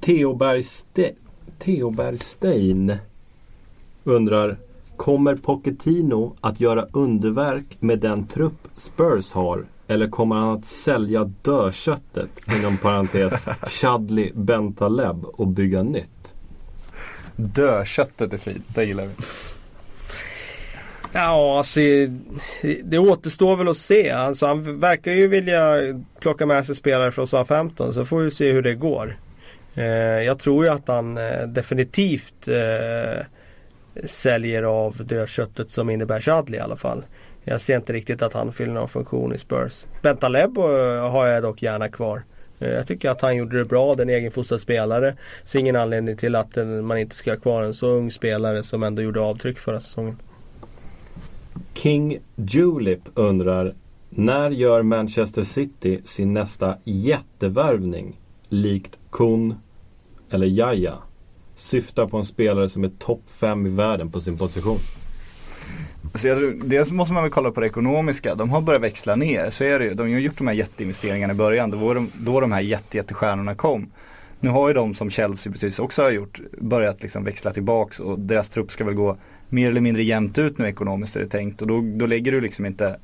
[0.00, 1.14] Theo Bergste-
[1.58, 2.96] Theo Bergstein
[4.04, 4.56] undrar
[4.96, 9.64] Kommer Pochettino att göra underverk med den trupp Spurs har?
[9.86, 16.34] Eller kommer han att sälja dödköttet inom parentes Chadli Bentaleb och bygga nytt?
[17.36, 19.12] Dödköttet är fint, det gillar vi.
[21.12, 21.80] Ja, alltså
[22.84, 24.10] det återstår väl att se.
[24.10, 25.74] Alltså, han verkar ju vilja
[26.20, 29.16] plocka med sig spelare från Southampton så får vi se hur det går.
[29.80, 33.24] Eh, jag tror ju att han eh, definitivt eh,
[34.04, 37.02] säljer av dödköttet som innebär Chadli i alla fall.
[37.44, 39.84] Jag ser inte riktigt att han fyller någon funktion i Spurs.
[40.02, 40.58] Bentaleb
[41.12, 42.22] har jag dock gärna kvar.
[42.58, 45.16] Jag tycker att han gjorde det bra, den egenfostrad spelare.
[45.44, 48.82] Ser ingen anledning till att man inte ska ha kvar en så ung spelare som
[48.82, 50.16] ändå gjorde avtryck förra säsongen.
[51.74, 53.74] King Julip undrar
[54.10, 58.16] När gör Manchester City sin nästa jättevärvning?
[58.48, 59.54] Likt Kun
[60.30, 60.94] eller Jaja?
[61.56, 64.78] Syftar på en spelare som är topp 5 i världen på sin position.
[66.14, 68.34] Så jag tror, dels måste man väl kolla på det ekonomiska.
[68.34, 69.94] De har börjat växla ner, så är det ju.
[69.94, 71.70] De har gjort de här jätteinvesteringarna i början.
[71.70, 73.90] Då var de, då de här jätte, jättestjärnorna kom.
[74.40, 78.18] Nu har ju de som Chelsea precis också har gjort börjat liksom växla tillbaks och
[78.18, 79.16] deras trupp ska väl gå
[79.48, 81.62] mer eller mindre jämnt ut nu ekonomiskt är det tänkt.
[81.62, 82.98] Och då, då lägger du liksom inte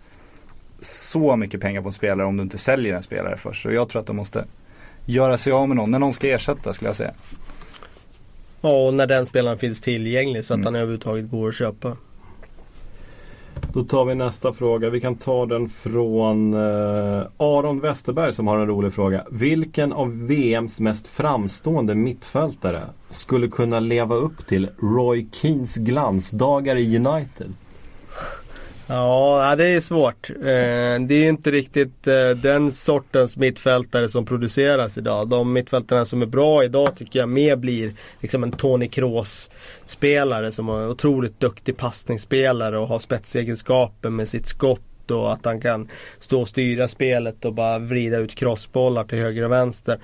[0.81, 3.63] så mycket pengar på en spelare om du inte säljer en spelare först.
[3.63, 4.45] Så jag tror att de måste
[5.07, 7.13] göra sig av med någon, när någon ska ersätta skulle jag säga.
[8.61, 10.65] Ja, och när den spelaren finns tillgänglig så att Mm.
[10.67, 11.97] han överhuvudtaget går att köpa.
[13.73, 14.91] Då tar vi nästa fråga.
[14.91, 19.25] Vi kan ta den från eh, Aron Westerberg som har en rolig fråga.
[19.31, 26.97] Vilken av VMs mest framstående mittfältare skulle kunna leva upp till Roy Keens glansdagar i
[26.97, 27.53] United?
[28.89, 30.31] Ja, det är svårt.
[30.31, 35.29] Eh, det är inte riktigt eh, den sortens mittfältare som produceras idag.
[35.29, 39.51] De mittfältarna som är bra idag tycker jag mer blir liksom en Tony Kroos
[39.87, 45.61] spelare som är otroligt duktig passningsspelare och har spetsegenskaper med sitt skott och att han
[45.61, 45.89] kan
[46.21, 49.99] stå och styra spelet och bara vrida ut crossbollar till höger och vänster.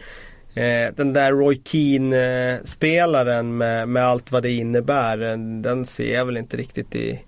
[0.54, 6.14] Eh, den där Roy Keane spelaren med, med allt vad det innebär, eh, den ser
[6.14, 7.20] jag väl inte riktigt i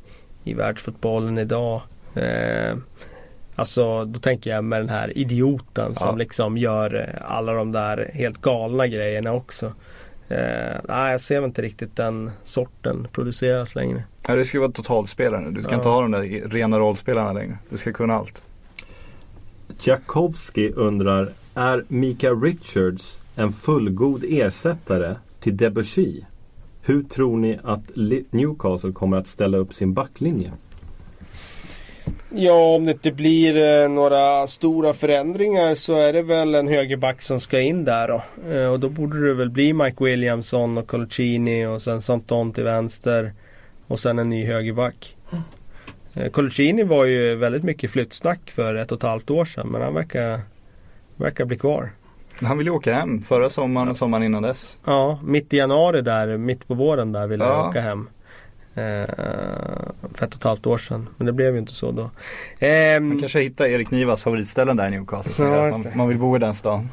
[0.45, 1.81] i världsfotbollen idag.
[2.15, 2.77] Eh,
[3.55, 6.15] alltså då tänker jag med den här idioten som Ja.
[6.15, 9.67] liksom gör eh, alla de där helt galna grejerna också.
[10.29, 14.05] Eh, nej, jag ser väl inte riktigt den sorten produceras längre.
[14.29, 15.51] Ja, det ska vara totalspelare nu.
[15.51, 15.77] Du ska Ja.
[15.77, 17.59] inte ha de där rena rollspelarna längre.
[17.71, 18.43] Du ska kunna allt.
[19.83, 26.21] Jakowski undrar Är Mika Richards en fullgod ersättare till Debussy?
[26.87, 27.91] Hur tror ni att
[28.31, 30.53] Newcastle kommer att ställa upp sin backlinje?
[32.31, 37.23] Ja, om det inte blir eh, några stora förändringar så är det väl en högerback
[37.23, 38.23] som ska in där då.
[38.51, 42.65] Eh, och då borde det väl bli Mike Williamson och Colucini och sen Santon till
[42.65, 43.33] vänster.
[43.87, 45.17] Och sen en ny högerback.
[46.15, 49.95] Eh, var ju väldigt mycket flyttsnack för ett och ett halvt år sedan men han
[49.95, 50.41] verkar,
[51.17, 51.91] verkar bli kvar.
[52.43, 54.79] Han ville åka hem förra sommaren och sommaren innan dess.
[54.85, 57.51] Ja, mitt i januari där, mitt på våren där ville Ja.
[57.51, 58.09] jag åka hem.
[58.77, 58.83] Eh,
[60.15, 61.09] för ett och ett halvt år sedan.
[61.17, 62.11] Men det blev ju inte så då.
[62.59, 65.35] Ehm, Man kanske hittar Erik Nivas favoritställen där i Newcastle.
[65.35, 66.89] Så Ja, man, man vill bo i den stan.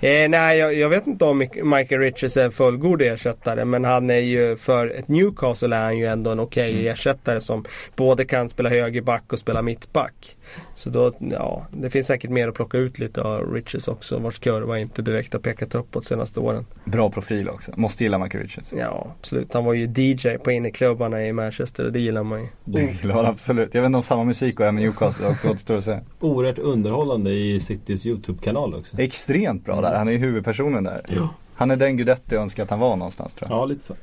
[0.00, 3.64] Eh, nej, jag, jag vet inte om Michael Richards är en fullgod ersättare.
[3.64, 6.92] Men han är ju för ett Newcastle är han ju ändå en okej Mm.
[6.92, 7.64] ersättare som
[7.96, 10.36] både kan spela högerback och spela mittback.
[10.74, 14.18] Så då, ja, det finns säkert mer att plocka ut lite av Richards också.
[14.18, 16.66] Vars kurva inte direkt har pekat uppåt senaste åren.
[16.84, 17.72] Bra profil också.
[17.76, 18.72] Måste gilla Michael Richards.
[18.76, 19.54] Ja, absolut.
[19.54, 22.48] Han var ju DJ på inneklubbarna i Manchester och det gillar man ju.
[22.64, 23.74] Det gillar han absolut.
[23.74, 25.98] Jag vet inte om samma musik går hem med Newcastle och det återstår att se.
[26.20, 29.00] Oerhört underhållande i Citys YouTube-kanal också.
[29.00, 29.94] Extremt bra där.
[29.94, 31.00] Han är ju huvudpersonen där.
[31.08, 31.28] Ja.
[31.54, 33.58] Han är den Guidetti jag önskar att han var någonstans tror jag.
[33.58, 33.94] Ja, lite så.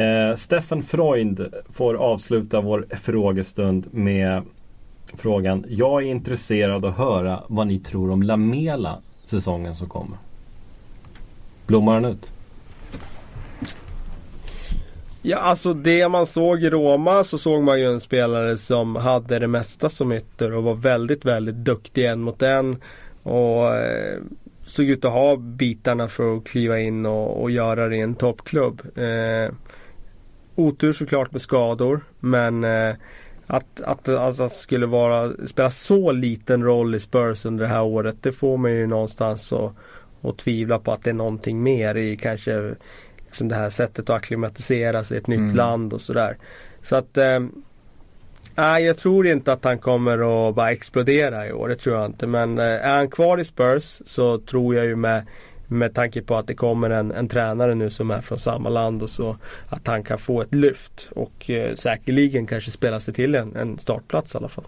[0.00, 4.42] Eh, Steffen Freund får avsluta vår frågestund med
[5.14, 5.64] frågan.
[5.68, 10.18] Jag är intresserad att höra vad ni tror om Lamela säsongen som kommer.
[11.66, 12.30] Blommar han ut?
[15.22, 19.38] Ja, alltså det man såg i Roma så såg man ju en spelare som hade
[19.38, 22.76] det mesta som ytter och var väldigt, väldigt duktig en mot en.
[23.22, 24.18] Och eh,
[24.64, 28.14] såg ut att ha bitarna för att kliva in och, och göra det i en
[28.14, 28.82] toppklubb.
[28.98, 29.54] Eh,
[30.54, 32.94] otur såklart med skador men eh,
[33.46, 37.82] att, att, att, att skulle vara, spela så liten roll i Spurs under det här
[37.82, 39.72] året det får man ju någonstans att,
[40.22, 42.74] att tvivla på att det är någonting mer i kanske
[43.26, 45.56] liksom det här sättet att acklimatisera sig i ett nytt Mm.
[45.56, 46.36] land och sådär.
[46.82, 47.40] Så att eh,
[48.54, 51.68] Nej, jag tror inte att han kommer att bara explodera i år.
[51.68, 52.26] Det tror jag inte.
[52.26, 55.26] Men eh, är han kvar i Spurs så tror jag ju med,
[55.68, 59.02] med tanke på att det kommer en, en tränare nu som är från samma land
[59.02, 59.36] och så
[59.68, 63.78] att han kan få ett lyft och eh, säkerligen kanske spela sig till en, en
[63.78, 64.64] startplats i alla fall.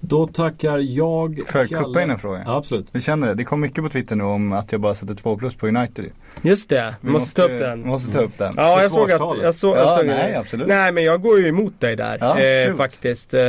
[0.00, 2.42] Då tackar jag Får jag kuppa in en fråga?
[2.46, 2.86] Ja, absolut.
[2.92, 3.34] Vi känner det.
[3.34, 6.04] Det kom mycket på Twitter nu om att jag bara sätter två plus på United.
[6.42, 7.80] Just det, vi måste, ta upp den.
[7.80, 8.54] måste ta upp den.
[8.56, 9.20] Ja, jag såg att...
[9.42, 10.68] Jag såg, jag Ja, såg nej, absolut.
[10.68, 12.18] Nej, men jag går ju emot dig där.
[12.20, 13.34] Ja, eh, faktiskt.
[13.34, 13.40] Eh,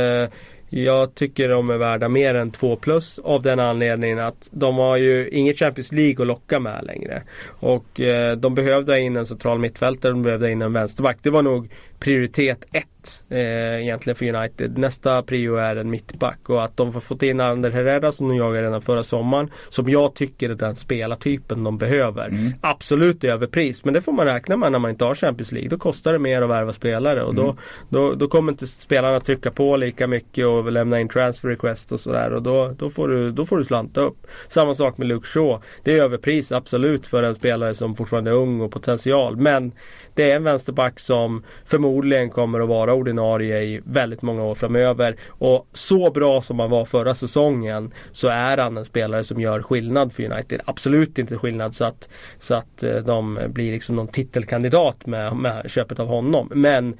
[0.74, 4.96] jag tycker de är värda mer än 2 plus av den anledningen att de har
[4.96, 7.22] ju inget Champions League att locka med längre.
[7.48, 11.18] Och eh, de behövde in en central mittfältare, de behövde in en vänsterback.
[11.22, 11.68] Det var nog
[12.02, 14.78] prioritet ett eh, egentligen för United.
[14.78, 18.36] Nästa prio är en mittback och att de har fått in Ander Herrera som de
[18.36, 19.50] jagade redan förra sommaren.
[19.68, 22.28] Som jag tycker är den spelartypen de behöver.
[22.28, 22.52] Mm.
[22.60, 25.70] Absolut överpris men det får man räkna med när man inte har Champions League.
[25.70, 27.44] Då kostar det mer att värva spelare och Mm.
[27.44, 27.56] då,
[27.88, 32.00] då, då kommer inte spelarna trycka på lika mycket och lämna in transfer request och
[32.00, 34.26] sådär och då, då, får du, då får du slanta upp.
[34.48, 35.62] Samma sak med Luke Shaw.
[35.84, 39.72] Det är överpris absolut för en spelare som fortfarande är ung och potential men
[40.14, 45.16] det är en vänsterback som förmodligen kommer att vara ordinarie i väldigt många år framöver.
[45.28, 49.62] Och så bra som han var förra säsongen så är han en spelare som gör
[49.62, 50.60] skillnad för United.
[50.64, 52.08] Absolut inte skillnad så att,
[52.38, 56.50] så att eh, de blir liksom någon titelkandidat med, med köpet av honom.
[56.54, 56.96] Men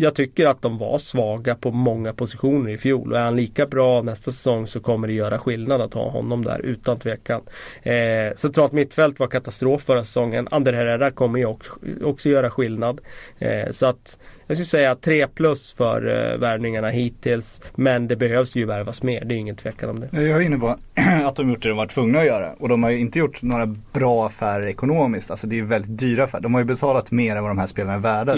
[0.00, 3.12] jag tycker att de var svaga på många positioner i fjol.
[3.12, 6.44] Och är han lika bra nästa säsong så kommer det göra skillnad att ha honom
[6.44, 7.40] där utan tvekan.
[7.82, 10.48] Eh, centralt mittfält var katastrof förra säsongen.
[10.50, 11.72] Ander Herrera kommer ju också,
[12.04, 13.00] också göra skillnad.
[13.38, 14.18] Eh, så att
[14.50, 17.60] jag skulle säga 3 plus för eh, värvningarna hittills.
[17.74, 19.24] Men det behövs ju värvas mer.
[19.24, 20.08] Det är ingen tvekan om det.
[20.12, 20.68] Jag är inne på
[21.24, 22.52] att de gjort det de var tvungna att göra.
[22.52, 25.30] Och de har ju inte gjort några bra affärer ekonomiskt.
[25.30, 26.42] Alltså det är ju väldigt dyra affärer.
[26.42, 28.34] De har ju betalat mer än vad de här spelarna är värda.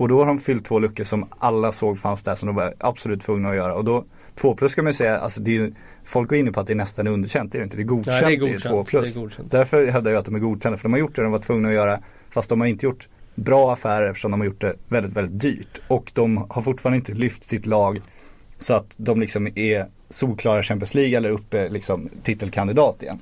[0.00, 2.74] Och då har de fyllt två luckor som alla såg fanns där som de var
[2.78, 3.74] absolut tvungna att göra.
[3.74, 4.04] Och då,
[4.34, 5.72] två plus ska man ju säga, alltså det är
[6.04, 7.52] folk går inne på att det är nästan underkänt.
[7.52, 8.22] Det är det inte, det är godkänt.
[8.22, 8.72] Nej, det är i godkänt.
[8.72, 9.14] två plus.
[9.14, 9.50] Det är godkänt.
[9.50, 10.76] Därför hävdar jag att de är godkända.
[10.76, 12.00] För de har gjort det de var tvungna att göra.
[12.30, 15.80] Fast de har inte gjort bra affärer eftersom de har gjort det väldigt, väldigt dyrt.
[15.88, 18.00] Och de har fortfarande inte lyft sitt lag
[18.58, 23.18] så att de liksom är solklara Champions League eller uppe liksom titelkandidat igen.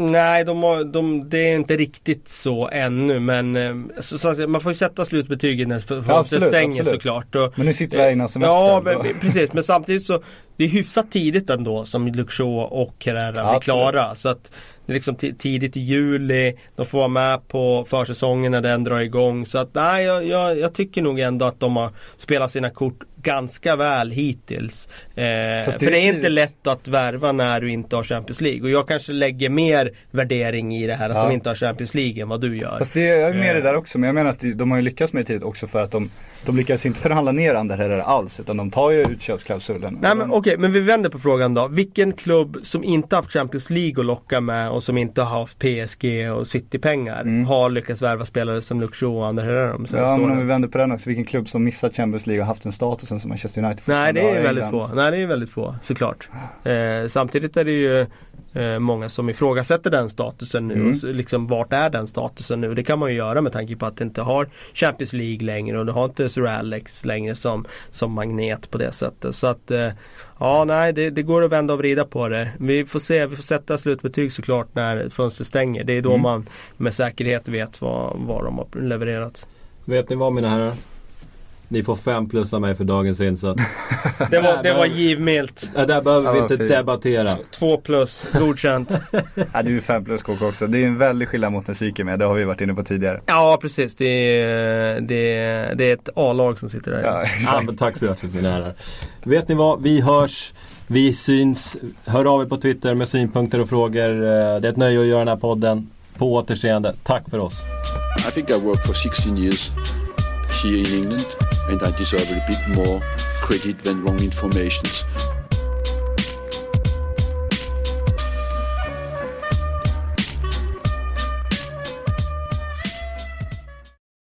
[0.00, 4.72] Nej, de de, det är inte riktigt så ännu men eh, så, så man får
[4.72, 7.02] ju sätta slutbetyget när Ja, absolut, stänger absolut.
[7.02, 7.34] såklart.
[7.34, 8.66] Och, Men nu sitter vi här innan semestern.
[8.66, 9.52] Ja, men, precis.
[9.52, 10.22] Men samtidigt så
[10.56, 13.62] det är hyfsat tidigt ändå som Shaw och Herrera blir absolut.
[13.62, 14.14] klara.
[14.14, 14.52] Så att
[14.92, 16.54] liksom ti- tidigt i juli.
[16.76, 19.46] De får vara med på försäsongen när den drar igång.
[19.46, 22.98] Så att nej, jag, jag, jag tycker nog ändå att de har spelat sina kort
[23.22, 24.88] ganska väl hittills.
[25.14, 25.24] Eh,
[25.64, 28.40] Fast för det är det är inte lätt att värva när du inte har Champions
[28.40, 28.62] League.
[28.62, 31.22] Och jag kanske lägger mer värdering i det här att Ja.
[31.24, 32.78] de inte har Champions League än vad du gör.
[32.78, 33.64] Fast det, jag är med i det Eh.
[33.64, 35.66] där också, men jag menar att de- de har ju lyckats med det tidigt också
[35.66, 36.10] för att de,
[36.46, 39.98] de lyckas inte förhandla ner Ander Herrera alls, utan de tar ju utköpsklausulen.
[40.02, 41.68] Nej men okej, men vi vänder på frågan då.
[41.68, 45.58] Vilken klubb som inte haft Champions League att locka med och som inte har haft
[45.58, 47.44] PSG och City-pengar Mm.
[47.46, 50.68] har lyckats värva spelare som Shaw och Ander Herrera de Ja men om vi vänder
[50.68, 53.64] på den också, vilken klubb som missat Champions League och haft den statusen som Manchester
[53.64, 54.90] United Nej det är väldigt få.
[54.94, 56.28] Nej det är väldigt få såklart.
[56.64, 58.06] Eh, samtidigt är det ju
[58.52, 60.74] eh, många som ifrågasätter den statusen nu.
[60.74, 60.90] Mm.
[60.90, 62.74] Och liksom, vart är den statusen nu?
[62.74, 65.78] Det kan man ju göra med tanke på att det inte har Champions League längre
[65.78, 69.34] och du har inte Sir Alex längre som, som magnet på det sättet.
[69.34, 69.88] Så att eh,
[70.38, 72.48] ja nej det, det går att vända och vrida på det.
[72.58, 75.84] Vi får se, vi får sätta slutbetyg såklart när fönstret stänger.
[75.84, 76.22] Det är då Mm.
[76.22, 79.46] man med säkerhet vet vad, vad de har levererat.
[79.84, 80.72] Vet ni vad mina herrar?
[81.72, 83.62] Ni får fem plus av mig för dagens insats.
[84.30, 85.70] Det var, det var givmilt.
[85.74, 86.68] Ja, där behöver vi Ja, inte fint.
[86.70, 87.30] debattera.
[87.50, 88.92] Två plus, godkänt.
[89.52, 90.66] Ja, du är fem plus KK också.
[90.66, 92.82] Det är en väldig skillnad mot en psyke med, det har vi varit inne på
[92.82, 93.20] tidigare.
[93.26, 97.02] Ja precis, det är, det är, det är ett A-lag som sitter där.
[97.02, 97.64] Ja, Ja, exakt.
[97.66, 98.74] men tack så hjärtligt mina herrar.
[99.22, 99.82] Vet ni vad?
[99.82, 100.52] Vi hörs.
[100.86, 101.76] Vi syns.
[102.04, 104.10] Hör av er på Twitter med synpunkter och frågor.
[104.10, 104.28] Eh,
[104.60, 105.90] Det är ett nöje att göra den här podden.
[106.18, 106.94] På återseende.
[107.02, 107.54] Tack för oss.
[108.28, 109.70] I think I worked for 16 years
[110.64, 111.24] here in England
[111.70, 113.00] and I deserve a bit more
[113.40, 115.04] credit than wrong informations.